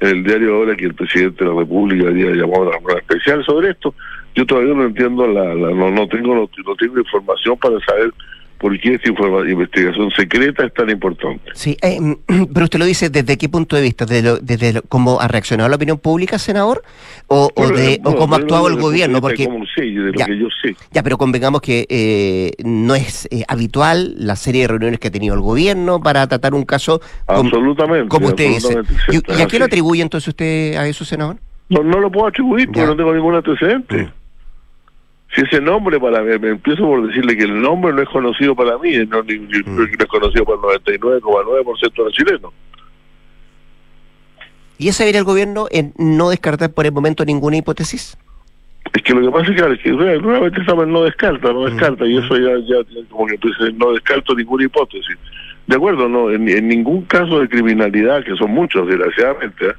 [0.00, 3.70] el diario ahora que el presidente de la República había llamado a una especial sobre
[3.70, 3.94] esto
[4.34, 8.12] yo todavía no entiendo, la, no, no tengo no, tengo información para saber
[8.58, 11.50] por qué esta investigación secreta es tan importante.
[11.54, 11.98] Sí, eh,
[12.52, 15.76] pero usted lo dice desde qué punto de vista, desde, desde cómo ha reaccionado la
[15.76, 16.82] opinión pública, senador,
[17.26, 20.48] o, o de o cómo ha actuado el gobierno, porque sí, de lo que yo
[20.62, 20.76] sé.
[20.92, 25.12] Ya, pero convengamos que eh, no es eh, habitual la serie de reuniones que ha
[25.12, 27.00] tenido el gobierno para tratar un caso.
[27.26, 28.08] Absolutamente.
[28.08, 28.82] Como usted dice.
[29.10, 31.36] ¿Y, a qué lo atribuye entonces usted a eso, senador?
[31.68, 34.04] No, no lo puedo atribuir porque no tengo ningún antecedente.
[34.04, 34.23] Mm.
[35.34, 38.54] Si ese nombre para mí, me empiezo por decirle que el nombre no es conocido
[38.54, 39.76] para mí, no, ni, mm.
[39.76, 42.52] no es conocido por el 99,9% de los chilenos.
[44.78, 48.16] ¿Y ese viene el gobierno en no descartar por el momento ninguna hipótesis?
[48.92, 51.66] Es que lo que pasa es que, es que nuevamente no descarta, no mm.
[51.66, 52.76] descarta, y eso ya, ya
[53.10, 53.38] como que
[53.74, 55.16] no descarto ninguna hipótesis.
[55.66, 59.74] De acuerdo, no, en, ningún caso de criminalidad, que son muchos, desgraciadamente, ¿eh?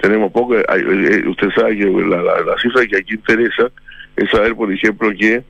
[0.00, 3.70] tenemos poco, eh, eh, usted sabe que la, la, la cifra que aquí interesa
[4.16, 5.42] es saber, por ejemplo, que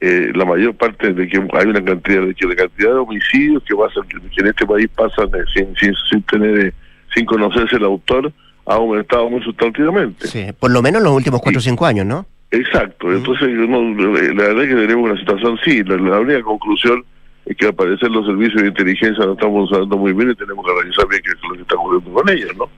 [0.00, 3.62] eh, la mayor parte de que hay una cantidad de que la cantidad de homicidios
[3.64, 6.72] que pasan que en este país pasan eh, sin, sin, sin tener eh,
[7.14, 8.32] sin conocerse el autor
[8.66, 10.26] ha aumentado muy sustantivamente.
[10.26, 12.26] Sí, por lo menos en los últimos cuatro o cinco años, ¿no?
[12.50, 13.12] Exacto.
[13.12, 17.04] Entonces, la verdad es que tenemos una situación, sí, la, única conclusión
[17.46, 20.64] es que al parecer los servicios de inteligencia no estamos usando muy bien y tenemos
[20.64, 22.70] que revisar bien qué es lo que está ocurriendo con ellos, ¿no?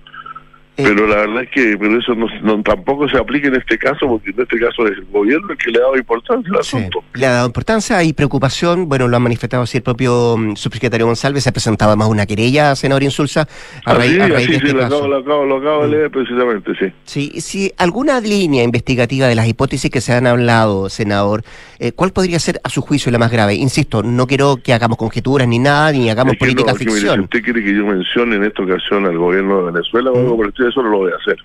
[0.78, 4.06] Eh, pero la verdad es que pero eso no, tampoco se aplica en este caso,
[4.06, 7.02] porque en este caso es el gobierno el que le ha dado importancia al asunto.
[7.14, 11.06] Le ha dado importancia y preocupación, bueno, lo ha manifestado así el propio mm, subsecretario
[11.06, 13.48] González, se ha presentado más una querella, senador Insulza,
[13.86, 15.90] a raíz, de este lo Acabo, lo, acabo, lo acabo de mm.
[15.92, 16.92] leer precisamente, sí.
[17.04, 21.42] Sí, si alguna línea investigativa de las hipótesis que se han hablado, senador,
[21.78, 23.54] eh, ¿cuál podría ser a su juicio la más grave?
[23.54, 27.14] Insisto, no quiero que hagamos conjeturas ni nada, ni hagamos política ficción.
[27.14, 30.36] si usted quiere que yo mencione en esta ocasión al gobierno de Venezuela, mm
[30.68, 31.36] eso no lo voy a hacer.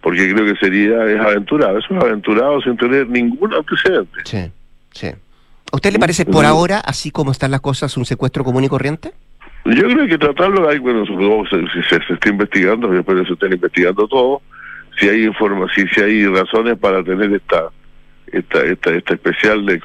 [0.00, 4.20] Porque creo que sería, es aventurado, es aventurado sin tener ningún antecedente.
[4.24, 4.52] Sí,
[4.92, 5.08] sí.
[5.08, 8.68] ¿A usted le parece por ahora, así como están las cosas, un secuestro común y
[8.68, 9.12] corriente?
[9.64, 14.06] Yo creo que tratarlo, hay, bueno, se, se, se, está investigando, que se estén investigando
[14.06, 14.42] todo,
[14.98, 17.70] si hay informa, si, si hay razones para tener esta
[18.32, 19.80] esta esta, esta especial de,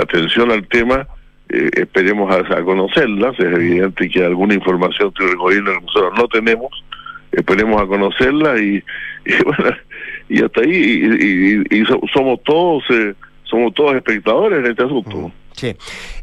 [0.00, 1.06] atención al tema,
[1.48, 6.70] eh, esperemos a, conocerlas, es evidente que alguna información del gobierno que nosotros no tenemos,
[7.36, 8.82] esperemos a conocerla y,
[9.44, 9.76] bueno,
[10.28, 15.32] y hasta ahí y, somos todos eh, somos todos espectadores en este asunto.
[15.52, 15.74] Sí.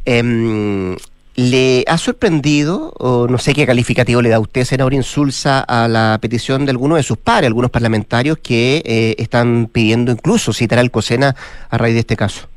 [0.04, 0.96] Em,
[1.34, 6.18] ¿Le ha sorprendido, o no sé qué calificativo le da usted, senador Insulza, a la
[6.20, 10.90] petición de algunos de sus pares, algunos parlamentarios que eh, están pidiendo incluso citar al
[10.90, 11.34] COSENA
[11.70, 12.48] a raíz de este caso?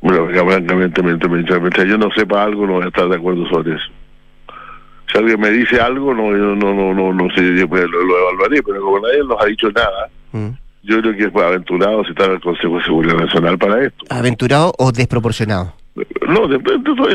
[0.00, 3.99] Bueno, francamente, mientras yo no sepa algo, no voy a estar de acuerdo sobre eso
[5.10, 8.62] si alguien me dice algo, no, no, no, no, no sé, yo pues, lo, evaluaré,
[8.62, 10.48] pero como nadie nos ha dicho nada, mm.
[10.84, 14.04] yo creo que es aventurado citar al Consejo de Seguridad Nacional para esto.
[14.10, 15.74] ¿Aventurado o desproporcionado?
[16.28, 16.58] No, de,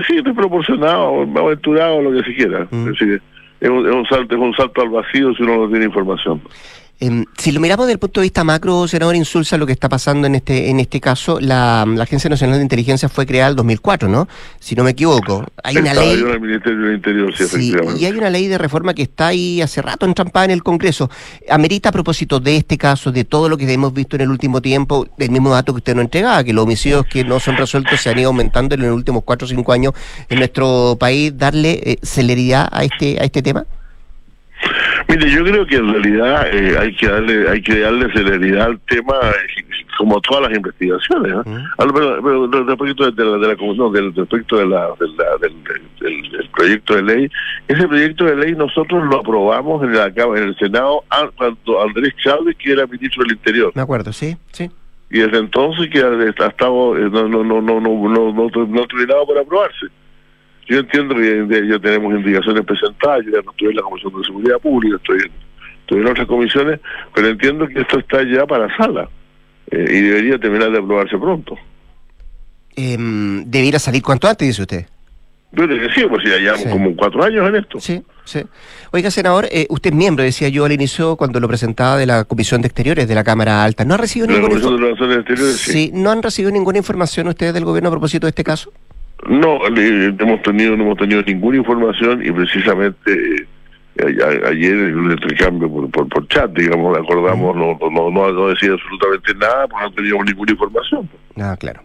[0.07, 2.67] sí, desproporcionado, aventurado, lo que se quiera.
[2.69, 2.79] Mm.
[2.79, 3.21] Es, decir,
[3.61, 6.41] es, un, es, un, salto, es un salto al vacío si uno no tiene información.
[6.97, 9.89] Em, si lo miramos desde el punto de vista macro, senador Insulza, lo que está
[9.89, 14.07] pasando en este en este caso, la, Agencia Nacional de Inteligencia fue creada en 2004,
[14.07, 14.29] ¿no?
[14.59, 15.45] Si no me equivoco.
[15.63, 16.23] Hay una ley...
[17.99, 21.09] y hay una ley de reforma que está ahí hace rato entrampada en el Congreso.
[21.49, 24.61] Amerita a propósito de este caso, de todo lo que hemos visto en el último
[24.61, 27.99] tiempo, del mismo dato que usted no entregaba, que los homicidios que no son resueltos
[27.99, 29.93] se han ido aumentando en los últimos cuatro o cinco años
[30.29, 33.65] en nuestro país, darle eh, celeridad a este, a este tema?
[35.07, 38.79] Mire, yo creo que en realidad eh, hay que darle hay que darle celeridad al
[38.81, 39.63] tema eh,
[39.97, 41.33] como todas las investigaciones.
[41.33, 41.43] ¿no?
[41.77, 44.89] pero, pero, respecto de la, de la no, del, respecto de la,
[45.41, 47.31] del, proyecto de ley,
[47.67, 51.03] ese proyecto de ley nosotros lo aprobamos en, la, en el Senado
[51.35, 53.71] cuando Andrés Chávez, que era ministro del Interior.
[53.75, 54.69] Me acuerdo, sí, sí.
[55.09, 58.87] Y desde entonces que ha estado eh, no no no no no no no, no,
[58.87, 59.87] terminado por aprobarse.
[60.67, 64.25] Yo entiendo que ya tenemos indicaciones presentadas, yo ya no estoy en la Comisión de
[64.25, 65.31] Seguridad Pública, estoy en,
[65.81, 66.79] estoy en otras comisiones,
[67.13, 69.07] pero entiendo que esto está ya para sala
[69.71, 71.55] eh, y debería terminar de aprobarse pronto.
[72.75, 72.97] Eh,
[73.45, 74.85] ¿Debiera salir cuanto antes, dice usted?
[75.51, 76.69] Yo le decía, pues ya llevamos Sí.
[76.69, 77.79] como cuatro años en esto.
[77.79, 78.41] Sí, sí.
[78.91, 82.25] Oiga, senador, eh, usted es miembro, decía yo al inicio, cuando lo presentaba de la
[82.25, 83.85] Comisión de Exteriores de la Cámara Alta.
[83.85, 85.25] ¿No ha recibido la ninguna información?
[85.37, 85.71] Sí.
[85.71, 88.73] Sí, ¿no han recibido ninguna información ustedes del gobierno a propósito de este caso?
[89.29, 93.47] No, le- hemos tenido, no hemos tenido ninguna información y precisamente
[93.97, 98.11] eh, a- ayer en un intercambio por, por, por chat, digamos, acordamos no, no, no,
[98.11, 101.09] no, no decir absolutamente nada porque no teníamos ninguna información.
[101.37, 101.81] Ah, claro.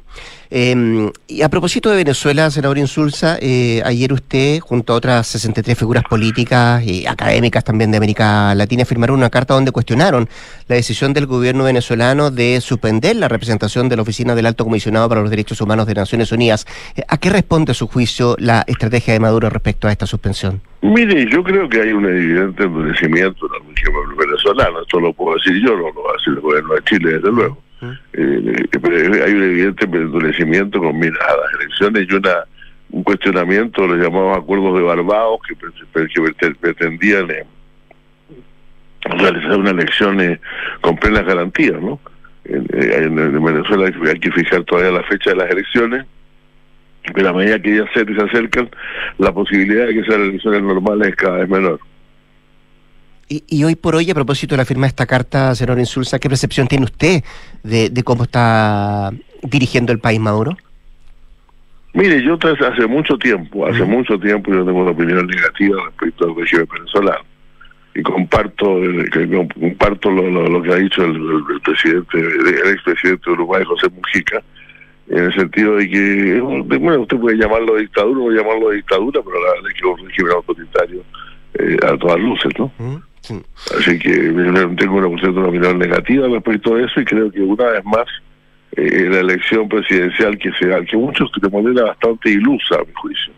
[0.50, 5.78] Eh, y a propósito de Venezuela, senador Insulza, eh, ayer usted, junto a otras 63
[5.78, 10.28] figuras políticas y académicas también de América Latina, firmaron una carta donde cuestionaron
[10.66, 15.08] la decisión del gobierno venezolano de suspender la representación de la Oficina del Alto Comisionado
[15.08, 16.66] para los Derechos Humanos de Naciones Unidas.
[16.96, 20.60] Eh, ¿A qué responde, a su juicio, la estrategia de Maduro respecto a esta suspensión?
[20.82, 25.36] Mire, yo creo que hay un evidente endurecimiento en el régimen venezolano, esto lo puedo
[25.36, 27.58] decir yo, no lo decir el gobierno de Chile, desde luego.
[27.82, 32.44] Eh, eh, hay un evidente endurecimiento con miras a las elecciones y una
[32.92, 37.44] un cuestionamiento los llamados acuerdos de Barbados que, pre- que prete- pretendían eh,
[39.04, 40.40] realizar una elección eh,
[40.80, 42.00] con plenas garantías, ¿no?
[42.44, 46.04] En, eh, en- en Venezuela hay que- fijar todavía la fecha de las elecciones,
[47.14, 48.68] pero a medida que ya se, se acercan,
[49.18, 51.80] la posibilidad de que sean elecciones normales es cada vez menor.
[53.32, 56.18] Y, y hoy por hoy, a propósito de la firma de esta carta, senador Insulza,
[56.18, 57.22] ¿qué percepción tiene usted
[57.62, 59.12] de, de cómo está
[59.42, 60.56] dirigiendo el país Maduro?
[61.94, 66.24] Mire, yo tras- hace mucho tiempo, hace mucho tiempo yo tengo una opinión negativa respecto
[66.28, 67.20] al régimen venezolano.
[67.94, 72.18] Y comparto el- que- comparto lo, lo- lo que ha dicho el, el- el presidente,
[72.18, 74.42] el expresidente de Uruguay, José Mujica,
[75.08, 79.52] en el sentido de que, bueno, usted puede llamarlo dictadura o llamarlo dictadura, pero la
[79.52, 81.02] verdad es que es un régimen autoritario
[81.54, 82.72] eh, a todas luces, ¿no?
[83.78, 84.10] Así que
[84.76, 88.06] tengo una, una opinión negativa respecto a eso y creo que una vez más
[88.76, 92.92] eh, la elección presidencial que se da, que muchos de manera bastante ilusa, a mi
[92.94, 93.32] juicio,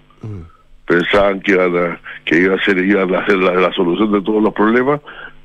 [0.87, 4.21] pensaban que, iban a- que iba a ser, iban a ser la, la solución de
[4.23, 5.01] todos los problemas,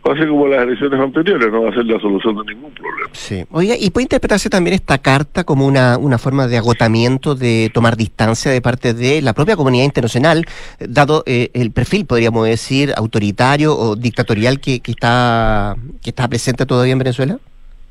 [0.07, 2.71] va a ser como las elecciones anteriores, no va a ser la solución de ningún
[2.71, 3.09] problema.
[3.11, 3.43] Sí.
[3.51, 7.97] Oiga, ¿y puede interpretarse también esta carta como una, una forma de agotamiento, de tomar
[7.97, 10.45] distancia de parte de la propia comunidad internacional,
[10.79, 16.65] dado eh, el perfil, podríamos decir, autoritario o dictatorial que, que está que está presente
[16.65, 17.37] todavía en Venezuela?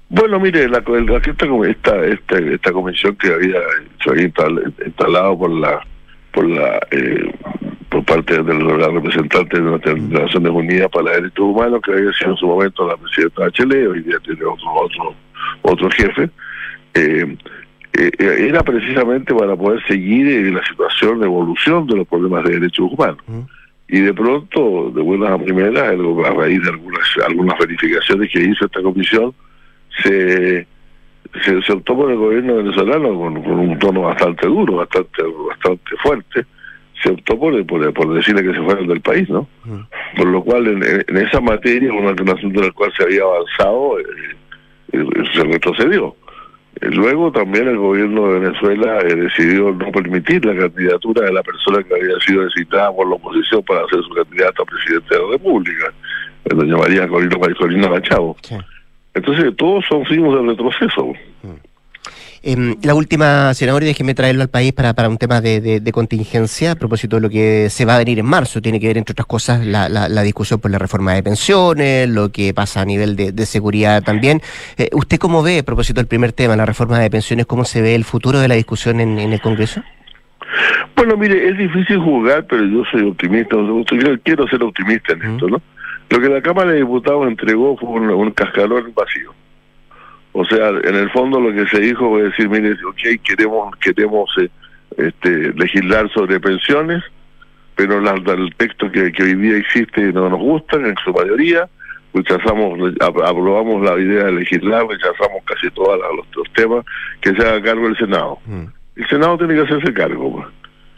[0.09, 1.11] Bueno, mire, la, el-
[1.69, 3.59] esta, esta, esta, comisión que había
[4.03, 5.81] se había instal- instalado por la
[6.33, 7.33] por la eh,
[7.89, 12.13] por parte de la representante de las Naciones Unidas para los Derechos Humanos, que había
[12.13, 15.15] sido en su momento la presidenta Bachelet, hoy día tiene otro otro
[15.63, 16.31] otro jefe,
[16.95, 17.37] eh,
[17.99, 18.13] eh,
[18.49, 22.93] era precisamente para poder seguir eh, la situación, la evolución de los problemas de derechos
[22.93, 23.23] humanos.
[23.89, 28.67] Y de pronto, de buenas a primeras, a raíz de algunas, algunas verificaciones que hizo
[28.67, 29.33] esta comisión,
[30.03, 30.67] se,
[31.45, 35.97] se, se optó por el gobierno venezolano con, con un tono bastante duro, bastante bastante
[36.03, 36.47] fuerte,
[37.03, 39.49] se optó por, por, por decirle que se fueran del país, ¿no?
[40.17, 43.99] Por lo cual, en, en esa materia, un asunto en el cual se había avanzado,
[44.01, 44.05] eh,
[44.93, 46.17] eh, se retrocedió.
[46.81, 51.83] Eh, Luego también el gobierno de Venezuela decidió no permitir la candidatura de la persona
[51.83, 55.31] que había sido designaada por la oposición para ser su candidata a presidente de la
[55.33, 55.93] República,
[56.45, 58.37] doña María Corina, Corina Machado.
[59.15, 61.13] Entonces, todos son signos del retroceso.
[62.49, 65.81] Em, la última, senador, y déjeme traerlo al país para, para un tema de, de-
[65.81, 68.63] de contingencia, a propósito de lo que se va a venir en marzo.
[68.63, 72.09] Tiene que ver, entre otras cosas, la, la- la discusión por la reforma de pensiones,
[72.09, 74.41] lo que pasa a nivel de, de seguridad también.
[74.79, 77.83] Eh, ¿Usted cómo ve, a propósito del primer tema, la reforma de pensiones, cómo se
[77.83, 79.83] ve el futuro de la discusión en, en el Congreso?
[80.95, 83.85] Bueno, mire, es difícil jugar, pero yo soy optimista, yo
[84.23, 85.61] quiero ser optimista en esto, ¿no?
[86.11, 89.35] Lo que la Cámara de Diputados entregó fue un, un cascarón vacío.
[90.39, 94.29] O sea, en el fondo lo que se dijo fue decir, mire, ok, queremos, queremos
[94.39, 94.49] eh,
[94.99, 97.03] este, legislar sobre pensiones,
[97.75, 101.69] pero la- el texto que, que hoy día existe no nos gusta en su mayoría,
[102.13, 106.85] rechazamos, ap- aprobamos la idea de legislar, rechazamos casi todos los, temas
[107.21, 108.39] que se haga cargo el Senado.
[108.97, 110.33] El Senado tiene que hacerse cargo.
[110.35, 110.47] pues.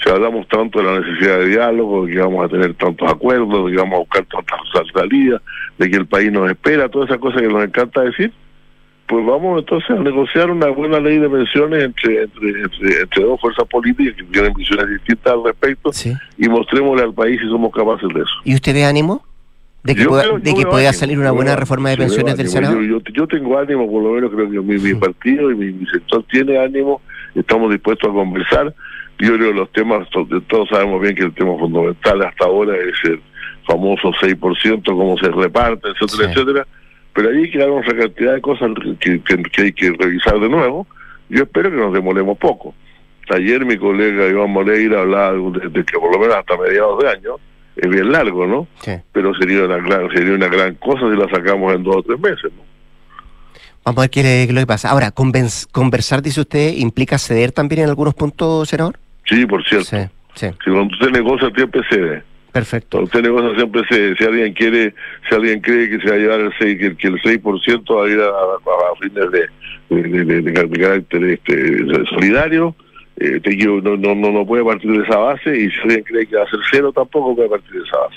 [0.05, 3.66] Si hablamos tanto de la necesidad de diálogo, de que vamos a tener tantos acuerdos,
[3.66, 4.61] de que vamos a buscar tantas
[4.95, 5.43] salidas,
[5.78, 8.32] de que el país nos espera, todas esas cosas que nos encanta decir,
[9.09, 13.40] pues vamos entonces a negociar una buena ley de pensiones entre, entre, entre, entre dos
[13.40, 15.92] fuerzas políticas que tienen visiones distintas al respecto
[16.36, 18.30] y mostrémosle al país si somos capaces de eso.
[18.44, 19.24] ¿Y usted ve ánimo
[19.82, 21.96] de que pueda, creo- de yo que veo pueda ánimo, salir una buena reforma de
[21.96, 22.48] pensiones del.
[22.48, 22.80] Senado?
[22.82, 25.72] Yo, yo, yo tengo ánimo, por lo menos creo que mi, mi partido y mi,
[25.72, 27.00] mi sector tiene ánimo,
[27.34, 28.74] estamos dispuestos a conversar.
[29.20, 32.76] Yo creo que los temas, to- todos sabemos bien que el tema fundamental hasta ahora
[32.76, 33.20] es el
[33.66, 36.66] famoso 6%, cómo se reparte, etcétera, etcétera.
[37.18, 40.86] Pero allí quedaron otra cantidad de cosas que, que- que hay que revisar de nuevo.
[41.28, 42.76] Yo espero que nos demoremos poco.
[43.30, 47.30] ayer mi colega Iván Moreira hablaba de, que por lo menos hasta mediados de año
[47.74, 48.68] es bien largo, ¿no?
[48.82, 48.92] Sí.
[49.10, 52.20] Pero sería una gran, sería una gran cosa si la sacamos en dos o tres
[52.20, 52.62] meses, ¿no?
[53.84, 54.90] Vamos a ver qué, es lo que pasa.
[54.90, 58.96] Ahora, conversar, dice usted, implica ceder también en algunos puntos, senador.
[59.26, 59.86] Sí, por cierto.
[59.88, 59.96] Sí,
[60.34, 62.22] sí, Si cuando usted negocia siempre cede.
[62.59, 63.00] Perfecto.
[63.02, 64.14] Usted negocia siempre cede.
[64.16, 64.94] Si alguien quiere,
[65.28, 68.04] si alguien cree que se va a llevar el 6, que, que el 6% va
[68.04, 71.78] a ir a, a- a fines de, de, de- de- de- de carácter este,
[72.11, 72.74] solidario,
[73.20, 76.26] eh, te no, no, no, no puede partir de esa base y si alguien cree
[76.26, 78.16] que va a ser cero tampoco puede partir de esa base.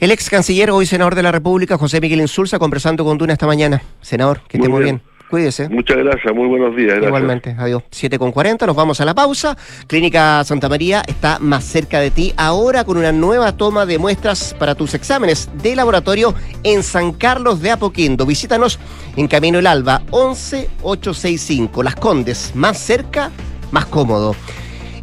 [0.00, 3.46] El ex canciller, hoy senador de la República, José Miguel Insulza, conversando con Duna esta
[3.46, 3.80] mañana.
[4.00, 4.96] Senador, que esté Muy muy bien.
[4.96, 5.13] bien.
[5.34, 5.68] Cuídese.
[5.68, 6.90] Muchas gracias, muy buenos días.
[6.90, 7.08] Gracias.
[7.08, 7.82] Igualmente, adiós.
[7.90, 9.56] 7 con 40, nos vamos a la pausa.
[9.88, 14.54] Clínica Santa María está más cerca de ti ahora con una nueva toma de muestras
[14.56, 18.24] para tus exámenes de laboratorio en San Carlos de Apoquindo.
[18.26, 18.78] Visítanos
[19.16, 21.82] en Camino El Alba 11865.
[21.82, 23.32] Las Condes, más cerca,
[23.72, 24.36] más cómodo.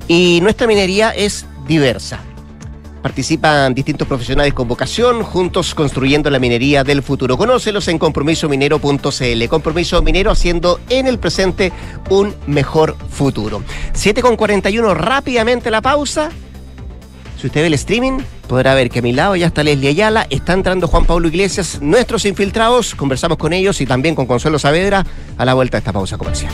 [0.07, 2.23] Y nuestra minería es diversa.
[3.01, 7.37] Participan distintos profesionales con vocación, juntos construyendo la minería del futuro.
[7.37, 9.47] Conócelos en compromisominero.cl.
[9.49, 11.71] Compromiso Minero haciendo en el presente
[12.09, 13.63] un mejor futuro.
[13.93, 16.29] 7 con 41, rápidamente la pausa.
[17.39, 20.27] Si usted ve el streaming, podrá ver que a mi lado ya está Leslie Ayala,
[20.29, 22.93] está entrando Juan Pablo Iglesias, nuestros infiltrados.
[22.93, 25.03] Conversamos con ellos y también con Consuelo Saavedra
[25.37, 26.53] a la vuelta de esta pausa comercial.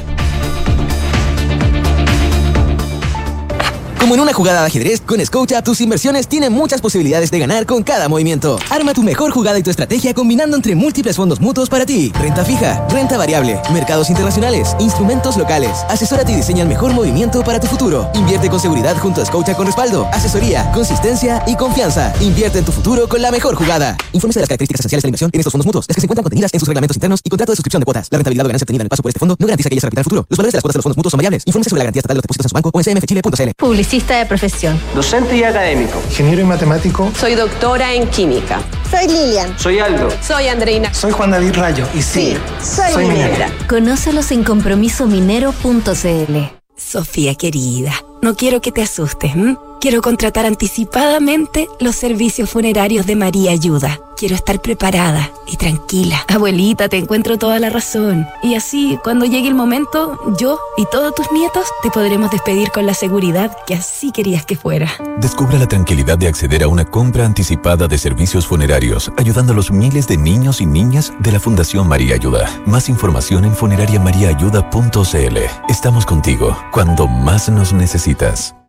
[4.07, 7.65] Como en una jugada de ajedrez, con Scotia tus inversiones tienen muchas posibilidades de ganar
[7.65, 8.57] con cada movimiento.
[8.69, 12.13] Arma tu mejor jugada y tu estrategia combinando entre múltiples fondos mutuos para ti.
[12.17, 15.79] Renta fija, renta variable, mercados internacionales, instrumentos locales.
[15.89, 18.09] Asesórate y diseña el mejor movimiento para tu futuro.
[18.13, 22.13] Invierte con seguridad junto a Scotia con respaldo, asesoría, consistencia y confianza.
[22.21, 23.97] Invierte en tu futuro con la mejor jugada.
[24.13, 26.05] Infórmese de las características esenciales de la inversión en estos fondos mutuos, las que se
[26.05, 28.07] encuentran contenidas en sus reglamentos internos y contrato de suscripción de cuotas.
[28.09, 29.81] La rentabilidad o ganancia obtenida en el paso por este fondo no garantiza que ella
[29.81, 30.25] se el futuro.
[30.29, 31.43] Los valores de las cuotas de los fondos mutuos son variables.
[31.43, 33.51] Sobre la garantía estatal de los depósitos en su banco o en cmfchile.cl.
[33.97, 34.79] Publicista de profesión.
[34.93, 35.99] Docente y académico.
[36.09, 37.11] Ingeniero y matemático.
[37.19, 38.61] Soy doctora en química.
[38.91, 39.57] Soy Lilian.
[39.57, 40.09] Soy Aldo.
[40.21, 40.93] Soy Andreina.
[40.93, 43.49] Soy Juan David Rayo y sí, soy minera.
[43.67, 46.37] Conócelos en compromisominero.cl.
[46.75, 47.91] Sofía querida,
[48.21, 49.33] no quiero que te asustes.
[49.79, 53.99] Quiero contratar anticipadamente los servicios funerarios de María Ayuda.
[54.17, 56.25] Quiero estar preparada y tranquila.
[56.27, 58.25] Abuelita, te encuentro toda la razón.
[58.41, 62.87] Y así, cuando llegue el momento, yo y todos tus nietos te podremos despedir con
[62.87, 64.91] la seguridad que así querías que fuera.
[65.17, 69.69] Descubra la tranquilidad de acceder a una compra anticipada de servicios funerarios, ayudando a los
[69.69, 72.49] miles de niños y niñas de la Fundación María Ayuda.
[72.65, 75.37] Más información en funerariamariaayuda.cl.
[75.69, 78.16] Estamos contigo cuando más nos necesitas.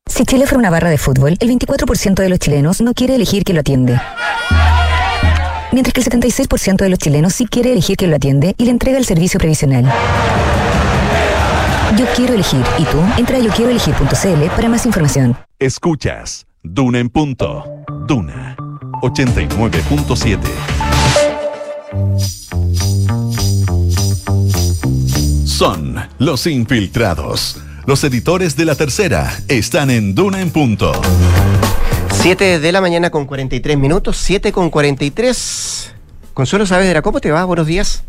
[0.07, 3.45] Si Chile fuera una barra de fútbol, el 24% de los chilenos no quiere elegir
[3.45, 4.01] quién lo atiende.
[5.73, 8.71] Mientras que el 76% de los chilenos sí quiere elegir quién lo atiende y le
[8.71, 9.85] entrega el servicio previsional.
[11.97, 12.63] Yo quiero elegir.
[12.79, 12.99] ¿Y tú?
[13.17, 15.37] Entra a yoquieroelegir.cl para más información.
[15.59, 17.65] Escuchas Duna en punto.
[18.07, 18.57] Duna
[19.03, 20.39] 89.7.
[25.47, 27.63] Son los infiltrados.
[27.89, 30.93] Los editores de la tercera están en Duna en punto.
[32.21, 35.95] 7 de la mañana con 43 minutos, 7 con 43.
[36.35, 37.47] Consuelo Saavedra, ¿cómo te va?
[37.47, 38.05] Buenos días.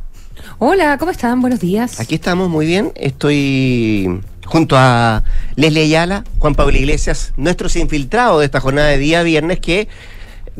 [0.57, 1.39] Hola, ¿cómo están?
[1.39, 2.01] Buenos días.
[2.01, 2.91] Aquí estamos muy bien.
[2.95, 5.23] Estoy junto a
[5.55, 9.87] Leslie Ayala, Juan Pablo Iglesias, nuestros infiltrados de esta jornada de día viernes que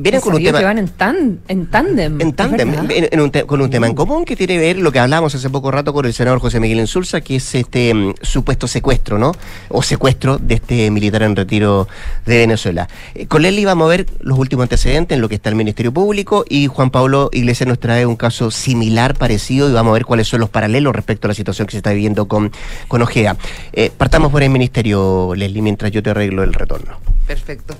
[0.02, 2.20] vienen con un tema que van en, tan, en tándem.
[2.22, 2.92] en ¿es tándem, verdad?
[2.92, 5.00] en- en un te- con un tema en común que tiene que ver lo que
[5.00, 8.68] hablamos hace poco rato con el senador José Miguel Insulza, que es este mm, supuesto
[8.68, 9.34] secuestro, ¿no?
[9.70, 11.88] O secuestro de este militar en retiro
[12.26, 12.88] de Venezuela.
[13.16, 15.94] Eh, con él íbamos a ver los últimos antecedentes en lo que está el Ministerio
[15.94, 20.06] Público y Juan Pablo Iglesias nos trae un caso similar, parecido, y vamos a ver
[20.06, 22.52] cuáles son los paralelos respecto a la situación que se está viviendo con,
[22.88, 23.36] con Ojeda.
[23.74, 26.98] Eh, partamos por el Ministerio, Leslie, mientras yo te arreglo el retorno.
[27.30, 27.78] Perfecto.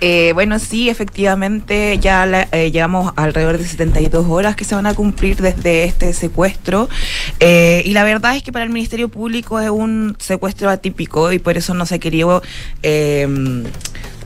[0.00, 4.94] Eh, bueno, sí, efectivamente, ya eh, llevamos alrededor de 72 horas que se van a
[4.94, 6.88] cumplir desde este secuestro.
[7.38, 11.38] Eh, y la verdad es que para el Ministerio Público es un secuestro atípico y
[11.38, 12.00] por eso no se
[12.82, 13.64] eh,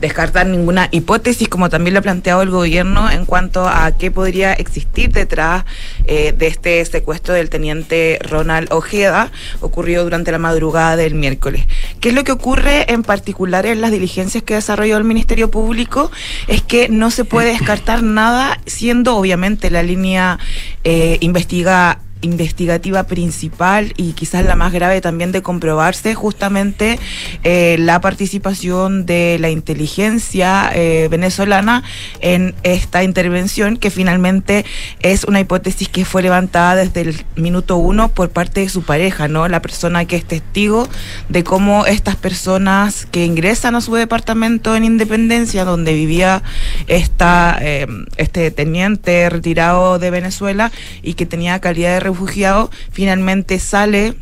[0.03, 4.51] descartar ninguna hipótesis, como también lo ha planteado el gobierno, en cuanto a qué podría
[4.51, 5.63] existir detrás
[6.07, 9.31] eh, de este secuestro del teniente Ronald Ojeda,
[9.61, 11.65] ocurrido durante la madrugada del miércoles.
[12.01, 16.11] ¿Qué es lo que ocurre en particular en las diligencias que desarrolló el Ministerio Público?
[16.49, 20.37] Es que no se puede descartar nada, siendo obviamente la línea
[20.83, 26.99] eh, investiga investigativa principal y quizás la más grave también de comprobarse justamente
[27.43, 31.83] eh, la participación de la inteligencia eh, venezolana
[32.21, 34.65] en esta intervención que finalmente
[35.01, 39.27] es una hipótesis que fue levantada desde el minuto uno por parte de su pareja,
[39.27, 39.47] ¿no?
[39.47, 40.87] La persona que es testigo
[41.29, 46.43] de cómo estas personas que ingresan a su departamento en Independencia, donde vivía
[46.87, 50.71] esta, eh, este teniente retirado de Venezuela
[51.01, 54.13] y que tenía calidad de refugiado, finalmente sale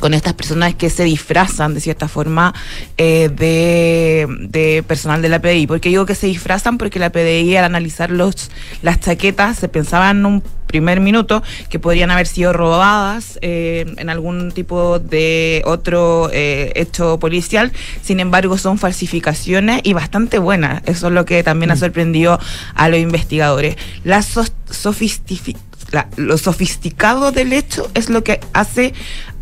[0.00, 2.54] con estas personas que se disfrazan de cierta forma
[2.98, 5.66] eh, de, de personal de la PDI.
[5.66, 6.78] porque digo que se disfrazan?
[6.78, 8.50] Porque la PDI al analizar los,
[8.82, 14.10] las chaquetas se pensaba en un primer minuto que podrían haber sido robadas eh, en
[14.10, 17.72] algún tipo de otro eh, hecho policial.
[18.02, 20.82] Sin embargo, son falsificaciones y bastante buenas.
[20.84, 21.78] Eso es lo que también ha Mm.
[21.78, 22.38] sorprendido
[22.74, 23.76] a los investigadores.
[24.04, 25.56] La sos- sofistifi-
[26.16, 28.92] lo sofisticado del hecho es lo que hace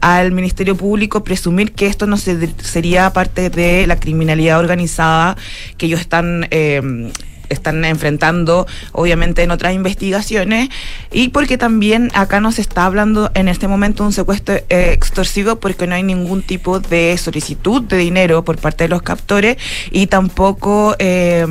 [0.00, 5.36] al Ministerio Público presumir que esto no se- sería parte de la criminalidad organizada
[5.76, 6.46] que ellos están...
[6.50, 7.10] eh,
[7.48, 10.68] están enfrentando obviamente en otras investigaciones.
[11.12, 15.54] Y porque también acá no se está hablando en este momento un secuestro eh, extorsivo
[15.54, 19.58] porque no hay ningún tipo de solicitud de dinero por parte de los captores
[19.92, 21.46] y tampoco eh,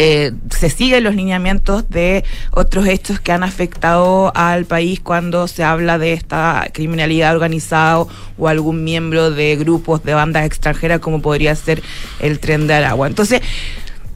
[0.00, 2.22] eh, se siguen los lineamientos de
[2.52, 8.06] otros hechos que han afectado al país cuando se habla de esta criminalidad organizada
[8.38, 11.82] o, algún miembro de grupos de bandas extranjeras como podría ser
[12.20, 13.08] el tren de Aragua.
[13.08, 13.42] Entonces,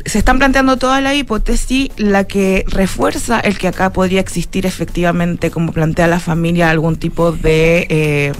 [0.05, 5.51] se están planteando toda la hipótesis, la que refuerza el que acá podría existir efectivamente,
[5.51, 8.33] como plantea la familia, algún tipo de, eh,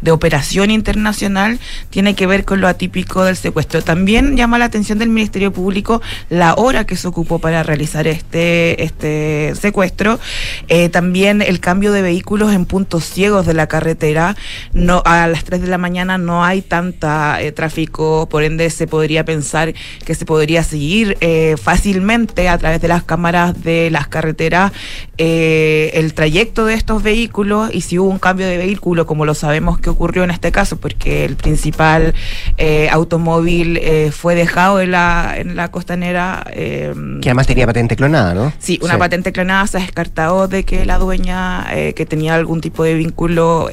[0.00, 1.58] de operación internacional,
[1.90, 3.82] tiene que ver con lo atípico del secuestro.
[3.82, 8.82] También llama la atención del Ministerio Público la hora que se ocupó para realizar este,
[8.82, 10.20] este secuestro.
[10.68, 14.36] Eh, también el cambio de vehículos en puntos ciegos de la carretera.
[14.72, 18.86] No, a las 3 de la mañana no hay tanta eh, tráfico, por ende se
[18.86, 19.72] podría pensar
[20.04, 20.81] que se podría seguir
[21.20, 24.72] eh, fácilmente a través de las cámaras de las carreteras
[25.18, 29.34] eh, el trayecto de estos vehículos y si hubo un cambio de vehículo, como lo
[29.34, 32.14] sabemos que ocurrió en este caso, porque el principal
[32.58, 33.80] eh, automóvil
[34.12, 36.44] fue dejado en la, en la costanera.
[36.52, 38.52] Que además tenía patente clonada, ¿no?
[38.58, 42.82] Sí, una patente clonada se ha descartado de que la dueña que tenía algún tipo
[42.82, 43.68] de vínculo,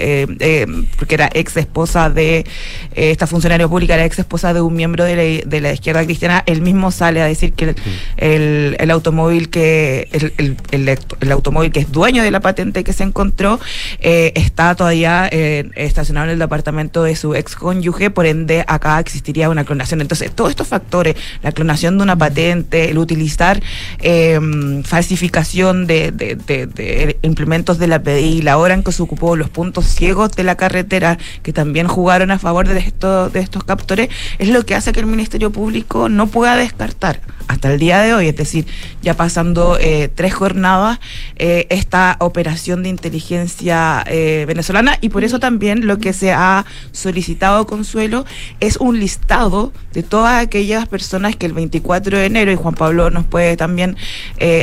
[0.97, 2.45] porque era ex esposa de
[2.93, 6.43] esta funcionaria pública, era ex esposa de un miembro de la, de la izquierda cristiana,
[6.45, 7.75] él mismo sale a decir que
[8.17, 13.03] el, el- automóvil que el, el- automóvil que es dueño de la patente que se
[13.03, 13.59] encontró
[13.99, 18.99] eh, está todavía eh, estacionado en el departamento de su ex cónyuge, por ende acá
[18.99, 20.01] existiría una clonación.
[20.01, 23.61] Entonces, todos estos factores, la clonación de una patente, el utilizar
[23.99, 24.39] eh,
[24.83, 29.35] falsificación de, de- de- de implementos de la PDI, la hora en que se ocupó
[29.35, 33.63] los puntos ciegos de la carretera, que también jugaron a favor de, esto, de estos
[33.63, 37.38] captores, es lo que hace que el Ministerio Público no pueda descartar tartar.
[37.49, 38.67] Hasta el día de hoy, es decir,
[39.01, 40.99] ya pasando eh, tres jornadas,
[41.35, 46.67] eh, esta operación de inteligencia eh, venezolana y por eso también lo que se ha
[46.91, 48.23] solicitado Consuelo
[48.59, 53.09] es un listado de todas aquellas personas que el 24 de enero, y Juan Pablo
[53.09, 53.97] nos puede también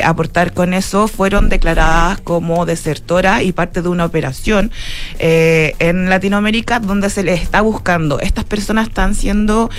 [0.05, 4.71] aportar con eso, fueron declaradas como desertoras y parte de una operación
[5.19, 8.21] en Latinoamérica donde se les está buscando.
[8.21, 9.69] Estas personas están siendo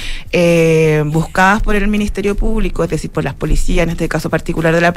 [1.06, 4.80] buscadas por el Ministerio Público, es decir, por las policías, en este caso particular de
[4.80, 4.92] la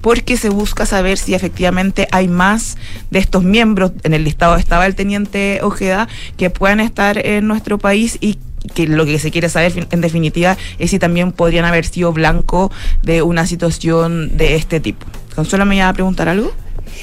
[0.00, 2.78] porque se busca saber si efectivamente hay más
[3.10, 3.92] de estos miembros.
[4.02, 6.08] En el listado estaba el teniente Ojeda,
[6.38, 8.38] que puedan estar en nuestro país y
[8.74, 12.72] que lo que se quiere saber en definitiva es si también podrían haber sido blanco
[13.02, 15.06] de una situación de este tipo.
[15.34, 16.52] Consuelo me iba a preguntar algo.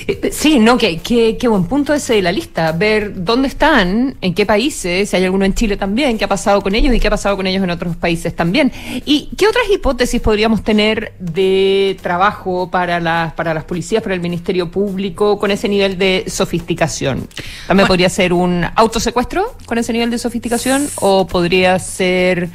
[0.07, 4.15] Eh, Sí, no, que, que, qué buen punto ese de la lista, ver dónde están,
[4.21, 6.99] en qué países, si hay alguno en Chile también, qué ha pasado con ellos y
[6.99, 8.71] qué ha pasado con ellos en otros países también.
[9.05, 14.21] ¿Y qué otras hipótesis podríamos tener de trabajo para las, para las policías, para el
[14.21, 17.27] Ministerio Público, con ese nivel de sofisticación?
[17.67, 22.49] ¿También podría ser un autosecuestro con ese nivel de sofisticación o podría ser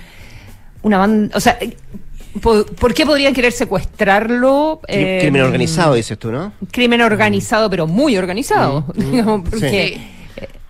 [0.83, 1.59] una banda, o sea...
[2.41, 4.81] ¿Por qué podrían querer secuestrarlo?
[4.89, 6.53] Eh, Crimen organizado, dices tú, ¿no?
[6.71, 8.85] crimen organizado, pero muy organizado.
[8.95, 10.01] digamos, porque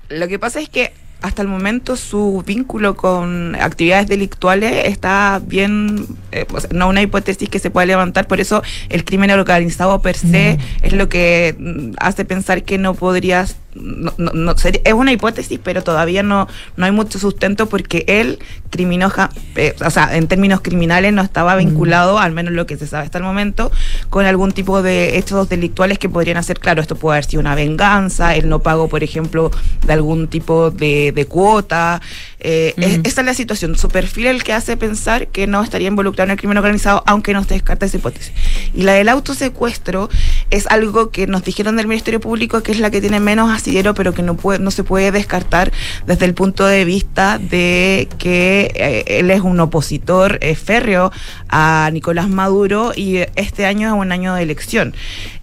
[0.09, 6.07] Lo que pasa es que hasta el momento su vínculo con actividades delictuales está bien,
[6.31, 10.01] eh, o sea, no una hipótesis que se pueda levantar, por eso el crimen organizado
[10.01, 14.81] per se es lo que mm, hace pensar que no podría no- no- no- sería-
[14.85, 18.39] es una hipótesis, pero todavía no, no hay mucho sustento porque él
[18.71, 22.77] criminó, ja- eh, o sea, en términos criminales no estaba vinculado, al menos lo que
[22.77, 23.71] se sabe hasta el momento,
[24.11, 27.55] con algún tipo de hechos delictuales que podrían hacer, claro, esto puede haber sido una
[27.55, 29.51] venganza, el no pago, por ejemplo,
[29.87, 32.01] de algún tipo de, de cuota.
[32.41, 33.77] Eh, es- esa es la situación.
[33.77, 37.03] Su perfil es el que hace pensar que no estaría involucrado en el crimen organizado,
[37.07, 38.33] aunque no se descarta esa hipótesis.
[38.75, 40.09] Y la del autosecuestro
[40.51, 43.95] es algo que nos dijeron del Ministerio Público que es la que tiene menos asidero,
[43.95, 45.73] pero que no, puede, no se puede descartar
[46.07, 51.11] desde el punto de vista de que eh, él es un opositor eh, férreo
[51.49, 54.95] a Nicolás Maduro y este año es un año de elección.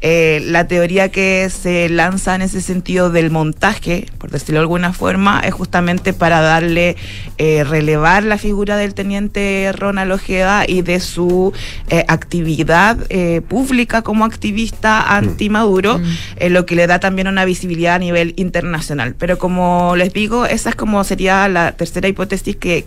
[0.01, 4.93] Eh, la teoría que se lanza en ese sentido del montaje, por decirlo de alguna
[4.93, 6.95] forma, es justamente para darle,
[7.37, 11.53] eh, relevar la figura del teniente Ronald Ojeda y de su
[11.89, 15.99] eh, actividad eh, pública como activista anti-Maduro,
[16.37, 19.15] eh, lo que le da también una visibilidad a nivel internacional.
[19.17, 22.85] Pero como les digo, esa es como sería la tercera hipótesis que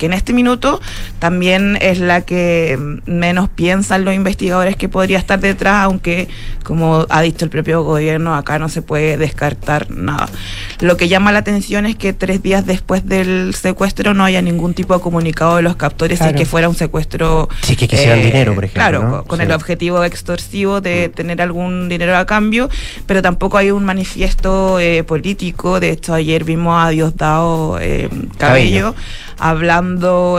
[0.00, 0.80] que en este minuto
[1.18, 2.76] también es la que
[3.06, 6.26] mm, menos piensan los investigadores que podría estar detrás, aunque
[6.64, 10.28] como ha dicho el propio gobierno, acá no se puede descartar nada.
[10.80, 14.72] Lo que llama la atención es que tres días después del secuestro no haya ningún
[14.72, 16.32] tipo de comunicado de los captores Claro.
[16.34, 19.10] y que fuera un secuestro Sí, que quisieran dinero, por ejemplo, Claro, ¿no?
[19.18, 19.44] con- con Sí.
[19.44, 22.70] el objetivo extorsivo de tener algún dinero a cambio,
[23.06, 25.78] pero tampoco hay un manifiesto eh, político.
[25.80, 28.94] De hecho, ayer vimos a Diosdado eh, Cabello.
[28.94, 28.94] Cabello
[29.42, 29.89] hablando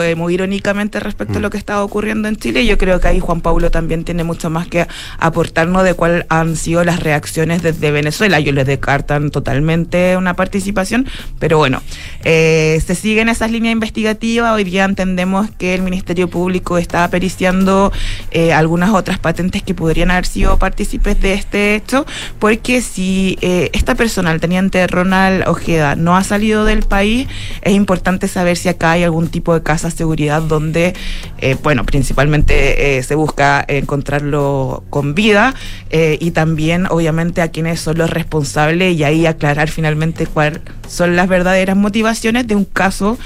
[0.01, 2.65] eh, muy irónicamente respecto a lo que estaba ocurriendo en Chile.
[2.65, 4.87] Yo creo que ahí Juan Pablo también tiene mucho más que
[5.19, 8.39] aportarnos de cuáles han sido las reacciones desde Venezuela.
[8.39, 11.07] Ellos les descartan totalmente una participación,
[11.39, 11.81] pero bueno,
[12.23, 14.53] eh, se siguen esas líneas investigativas.
[14.53, 17.91] Hoy día entendemos que el Ministerio Público está periciando
[18.31, 22.05] eh, algunas otras patentes que podrían haber sido partícipes de este hecho,
[22.39, 27.27] porque si eh, esta persona, el teniente Ronald Ojeda, no ha salido del país,
[27.61, 30.93] es importante saber si acá hay algún tipo de casa de seguridad donde,
[31.39, 35.55] eh, bueno, principalmente eh, se busca encontrarlo con vida
[35.89, 41.15] eh, y también, obviamente, a quienes son los responsables y ahí aclarar finalmente cuáles son
[41.15, 43.17] las verdaderas motivaciones de un caso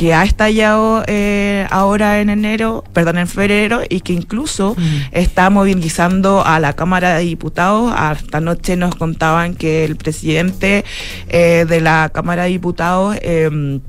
[0.00, 4.74] que ha estallado eh, ahora en enero, perdón, en febrero y que incluso
[5.12, 7.92] está movilizando a la Cámara de Diputados.
[7.94, 10.86] Hasta anoche nos contaban que el presidente
[11.28, 13.80] eh, de la Cámara de Diputados eh,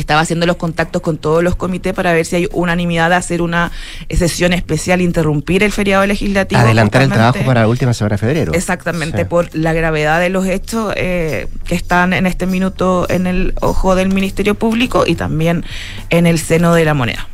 [0.00, 3.42] estaba haciendo los contactos con todos los comités para ver si hay unanimidad de hacer
[3.42, 3.72] una
[4.10, 6.60] sesión especial, interrumpir el feriado legislativo.
[6.60, 8.52] Adelantar el trabajo para la última semana de febrero.
[8.54, 9.24] Exactamente, Sí.
[9.24, 13.94] por la gravedad de los hechos eh, que están en este minuto en el ojo
[13.94, 15.64] del Ministerio Público y también
[16.10, 17.28] en el seno de la moneda.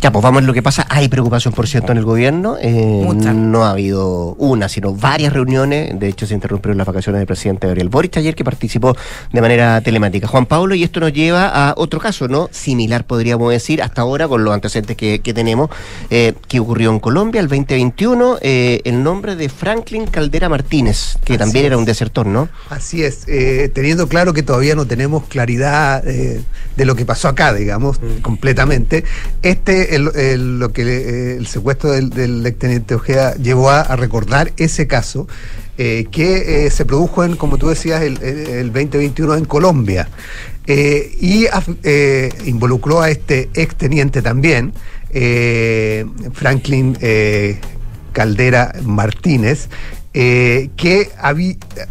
[0.00, 0.86] Ya, pues vamos a lo que pasa.
[0.88, 2.56] Hay preocupación, por cierto, en el gobierno.
[2.60, 3.32] Eh, Mucha.
[3.32, 5.98] No ha habido una, sino varias reuniones.
[5.98, 8.96] De hecho, se interrumpieron las vacaciones del presidente Gabriel Boric ayer, que participó
[9.32, 10.26] de manera telemática.
[10.26, 12.48] Juan Pablo, y esto nos lleva a otro caso, ¿no?
[12.52, 15.70] Similar, podríamos decir, hasta ahora, con los antecedentes que, que tenemos,
[16.10, 21.34] eh, que ocurrió en Colombia el 2021, eh, el nombre de Franklin Caldera Martínez, que
[21.34, 22.48] Así también era un desertor, ¿no?
[22.70, 26.42] Así es, eh, teniendo claro que todavía no tenemos claridad eh,
[26.76, 29.04] de lo que pasó acá, digamos, completamente.
[29.42, 34.86] Este, el, lo que eh, el secuestro del, del exteniente Ojeda llevó a, recordar ese
[34.86, 35.26] caso
[35.78, 40.08] eh, que eh, se produjo en, como tú decías, el, el- el 2021 en Colombia.
[40.66, 41.46] Y
[42.44, 44.72] involucró a este exteniente también,
[46.32, 46.96] Franklin
[48.12, 49.68] Caldera Martínez,
[50.12, 51.10] que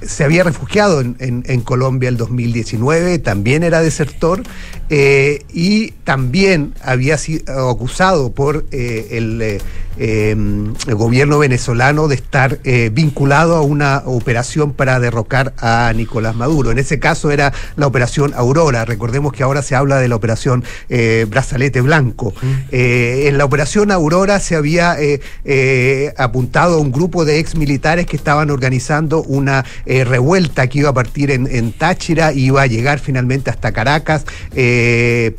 [0.01, 4.41] se había refugiado en, en- en Colombia el 2019, también era desertor
[4.89, 9.57] eh, y también había sido acusado por eh, el, eh,
[9.97, 12.59] eh, el gobierno venezolano de estar
[12.91, 16.71] vinculado a una operación para derrocar a Nicolás Maduro.
[16.71, 18.85] En ese caso era la operación Aurora.
[18.85, 20.63] Recordemos que ahora se habla de la operación
[21.29, 22.33] Brazalete Blanco.
[22.71, 24.97] Eh, en la operación Aurora se había
[26.17, 30.93] apuntado a un grupo de ex militares que estaban organizando una revuelta que iba a
[30.93, 34.74] partir en, en Táchira y iba a llegar finalmente hasta Caracas eh,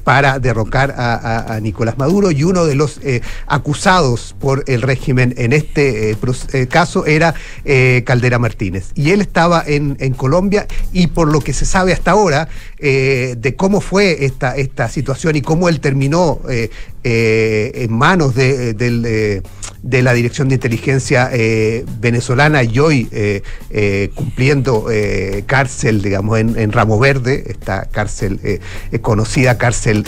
[0.05, 5.53] para derrocar a, Nicolás Maduro y uno de los eh, acusados por el régimen en
[5.53, 6.17] este eh,
[6.53, 7.35] eh, caso era
[7.65, 8.91] eh, Caldera Martínez.
[8.95, 12.49] Y él estaba en Colombia y por lo que se sabe hasta ahora
[12.79, 16.71] eh, de cómo fue esta, esta situación y cómo él terminó eh,
[17.05, 19.43] eh, en manos de, del, eh,
[19.83, 21.31] de la Dirección de Inteligencia
[22.01, 23.09] venezolana y hoy
[24.15, 24.87] cumpliendo
[25.47, 28.61] cárcel, digamos, en, en Ramo Verde, esta cárcel
[29.01, 30.03] conocida cárcel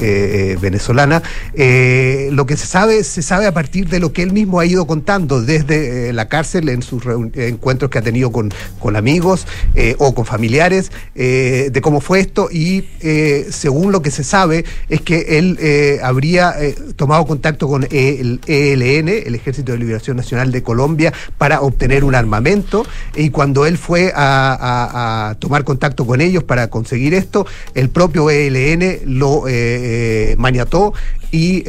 [0.60, 1.22] venezolana.
[1.54, 4.86] Lo que se sabe, se sabe a partir de lo que él mismo ha ido
[4.88, 7.04] contando desde la cárcel en sus
[7.36, 9.46] encuentros que ha tenido con, con amigos
[9.98, 12.57] o con familiares, de cómo fue esto y
[13.00, 17.86] eh, según lo que se sabe es que él eh, habría eh, tomado contacto con
[17.90, 22.84] el ELN, el Ejército de Liberación Nacional de Colombia, para obtener un armamento.
[23.14, 29.00] Y cuando él fue a, tomar contacto con ellos para conseguir esto, el propio ELN
[29.04, 29.44] lo
[30.36, 30.94] maniató
[31.30, 31.64] y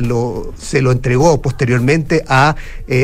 [0.00, 2.56] lo, se lo entregó posteriormente a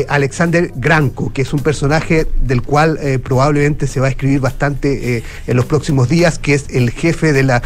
[0.07, 5.55] Alexander Granco, que es un personaje del cual probablemente se va a escribir bastante en
[5.55, 7.61] los próximos días, que es el jefe de las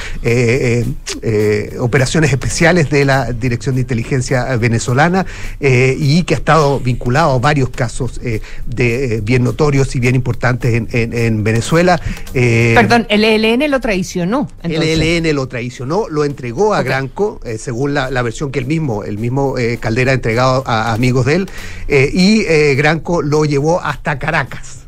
[1.79, 5.25] operaciones especiales de la Dirección de Inteligencia eh, venezolana
[5.59, 9.99] eh, y que ha estado vinculado a varios casos eh, de eh, bien notorios y
[9.99, 11.99] bien importantes en, en- en Venezuela.
[12.33, 14.49] Eh, Perdón, el ELN lo traicionó.
[14.63, 14.81] el.
[14.83, 19.03] ELN lo traicionó, lo entregó a Granco, eh, según la, la versión que él mismo,
[19.03, 21.49] el mismo eh, Caldera ha entregado a, a amigos de él,
[21.87, 24.85] eh, y eh, Granco lo llevó hasta Caracas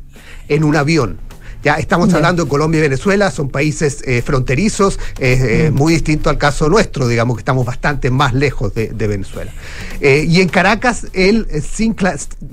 [0.48, 1.20] en un avión.
[1.64, 6.38] Ya estamos hablando de Colombia y Venezuela, son países eh, fronterizos, eh, muy distinto al
[6.38, 9.52] caso nuestro, digamos que estamos bastante más lejos de, de Venezuela.
[10.00, 11.96] Eh, y en Caracas, él, eh, sin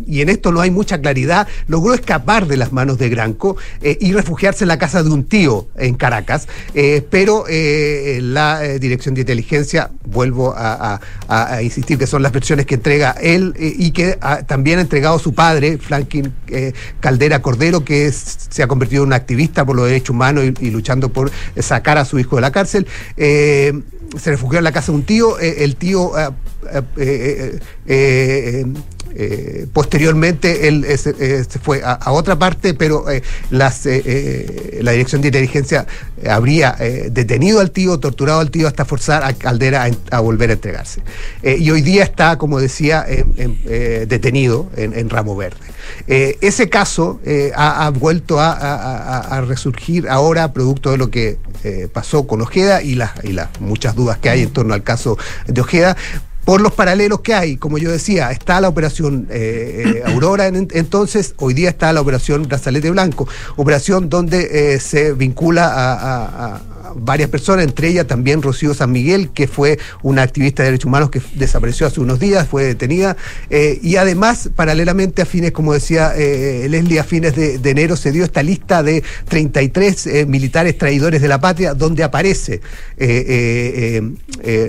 [0.07, 4.13] y en esto no hay mucha claridad, logró escapar de las manos de Granco y
[4.13, 6.49] refugiarse en la casa de un tío en Caracas,
[7.11, 12.65] pero la Dirección de Inteligencia, vuelvo a, a- a- a insistir que son las versiones
[12.67, 16.33] que entrega él y que también ha entregado su padre, Franklin
[17.01, 20.71] Caldera Cordero, que es- se ha convertido en un activista por los derechos humanos y,
[20.71, 22.87] luchando por sacar a su hijo de la cárcel.
[23.17, 23.73] Eh,
[24.19, 26.13] se refugió en la casa de un tío, eh, el tío
[26.97, 28.67] eh,
[29.17, 35.87] eh, posteriormente él se, fue a, otra parte, pero eh, eh, la dirección de inteligencia
[36.29, 36.73] habría
[37.11, 41.03] detenido al tío, torturado al tío hasta forzar a Caldera a, volver a entregarse.
[41.43, 45.59] Y hoy día está, como decía, en- en, detenido en, Ramo Verde.
[46.07, 47.21] Ese caso
[47.55, 51.39] ha, vuelto a, a- resurgir ahora producto de lo que
[51.93, 55.19] pasó con Ojeda y las, y las muchas dudas que hay en torno al caso
[55.47, 55.97] de Ojeda
[56.45, 57.57] por los paralelos que hay.
[57.57, 62.01] Como yo decía, está la operación eh, eh, Aurora, en- entonces hoy día está la
[62.01, 63.27] operación Brazalete Blanco,
[63.57, 66.61] operación donde eh, se vincula a,
[66.97, 71.11] varias personas, entre ellas también Rocío San Miguel, que fue una activista de derechos humanos
[71.11, 73.17] que desapareció hace unos días, fue detenida,
[73.51, 78.45] y además, paralelamente a fines, como decía Leslie, a fines de, enero se dio esta
[78.45, 82.61] lista de 33 eh, militares traidores de la patria, donde aparece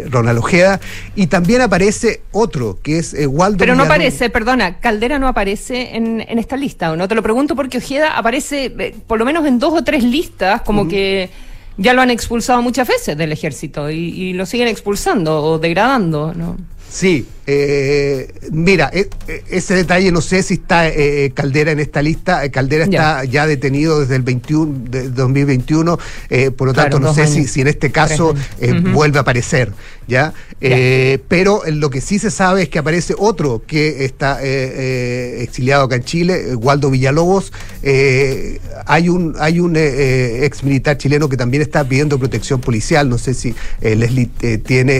[0.10, 0.80] Ronald Ojeda,
[1.16, 5.96] y también aparece otro, que es eh, Waldo Pero no aparece, perdona, Caldera no aparece
[5.96, 7.08] en, en esta lista, ¿o no?
[7.08, 10.62] Te lo pregunto porque Ojeda aparece eh, por lo menos en dos o tres listas,
[10.62, 11.30] como que
[11.78, 16.34] ya lo han expulsado muchas veces del ejército y, y lo siguen expulsando o degradando,
[16.34, 16.58] ¿no?
[16.90, 22.02] Sí, eh, mira, e- e- ese detalle no sé si está eh, Caldera en esta
[22.02, 22.44] lista.
[22.44, 27.00] Eh, Caldera está ya detenido desde el 21 de 2021, eh, por lo Claro, tanto
[27.08, 29.72] no sé si, en este caso eh, vuelve a aparecer,
[30.08, 30.34] ¿ya?
[30.62, 34.48] Eh, pero eh, lo que sí se sabe es que aparece otro que está eh,
[34.48, 37.52] eh, exiliado acá en Chile, eh, Waldo Villalobos.
[37.84, 42.62] Eh, hay un hay un eh, eh, ex militar chileno que también está pidiendo protección
[42.62, 43.08] policial.
[43.10, 44.94] No sé si eh, Leslie eh, tiene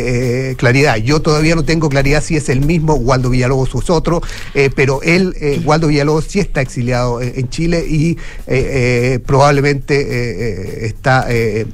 [0.52, 0.98] eh, claridad.
[0.98, 4.22] Yo todavía no tengo claridad si es el mismo Waldo Villalobos es otro,
[4.54, 8.18] eh, pero él, eh, Waldo Villalobos, sí está exiliado en, en Chile y eh,
[8.48, 11.66] eh, probablemente eh, eh, está eh,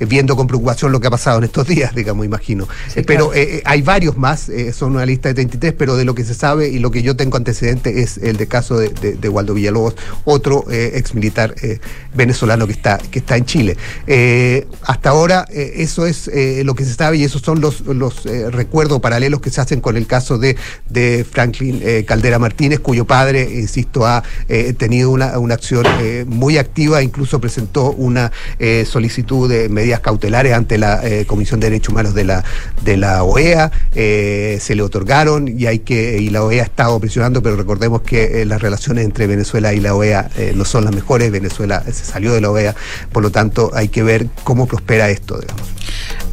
[0.00, 2.68] viendo con preocupación lo que ha pasado en estos días, digamos, imagino.
[2.94, 3.34] Eh, pero claro.
[3.34, 6.24] eh, eh, hay varios más, eh, son una lista de 33, pero de lo que
[6.24, 9.28] se sabe y lo que yo tengo antecedente es el de caso de, de- de
[9.28, 11.78] Waldo Villalobos, otro eh, ex militar eh,
[12.14, 13.76] venezolano que está, que está en Chile.
[14.06, 17.80] Eh, hasta ahora eh, eso es eh, lo que se sabe y esos son los,
[17.82, 20.56] los eh, recuerdos paralelos que se hacen con el caso de,
[20.88, 26.24] de Franklin eh, Caldera Martínez, cuyo padre, insisto, ha eh, tenido una, una acción eh,
[26.26, 31.68] muy activa, incluso presentó una eh, solicitud de medidas cautelares ante la eh, Comisión de
[31.68, 32.42] Derechos Humanos de la,
[32.82, 36.98] de la OEA, eh, se le otorgaron y hay que y la OEA ha estado
[36.98, 40.86] presionando, pero recordemos que eh, las relaciones entre Venezuela y la OEA eh, no son
[40.86, 42.74] las mejores, Venezuela se salió de la OEA,
[43.12, 45.68] por lo tanto hay que ver cómo prospera esto, digamos.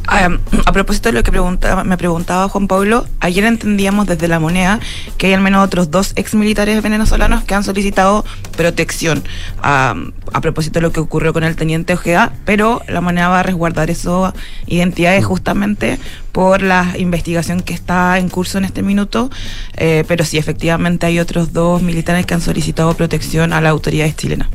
[0.06, 0.30] Ah,
[0.66, 4.80] a propósito de lo que preguntaba, me preguntaba Juan Pablo, ayer entendíamos desde la moneda
[5.16, 8.24] que hay al menos otros dos ex militares venezolanos que han solicitado
[8.56, 9.22] protección.
[9.62, 9.94] Ah,
[10.32, 13.44] a propósito de lo que ocurrió con el teniente Ojeda, pero la moneda va a
[13.44, 14.32] resguardar esas
[14.66, 15.98] identidades justamente
[16.32, 19.30] por la investigación que está en curso en este minuto,
[19.76, 24.16] eh, pero sí, efectivamente hay otros dos militares que han solicitado protección a las autoridades
[24.16, 24.48] chilenas.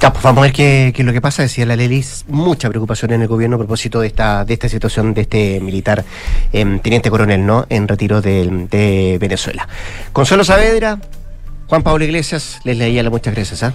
[0.00, 1.42] Ya, pues vamos a ver qué, qué es lo que pasa.
[1.42, 5.12] Decía la Lelis, mucha preocupación en el gobierno a propósito de esta, de esta situación
[5.12, 6.06] de este militar,
[6.54, 7.66] em, teniente coronel, ¿no?
[7.68, 9.68] En retiro de, de Venezuela.
[10.14, 10.98] Consuelo Saavedra,
[11.66, 13.74] Juan Pablo Iglesias, les leía muchas gracias, ¿ah?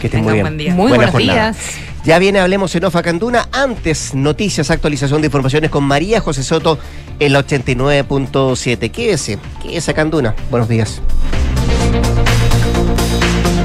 [0.00, 0.44] Que estén muy bien.
[0.44, 0.72] buen día.
[0.74, 1.50] Muy Buena buenos jornada.
[1.52, 1.56] días.
[2.04, 3.48] Ya viene Hablemos en Ofa Canduna.
[3.52, 6.78] Antes, noticias, actualización de informaciones con María José Soto
[7.18, 8.90] en la 89.7.
[8.90, 10.34] Quédese, quédese Canduna.
[10.50, 11.02] Buenos días.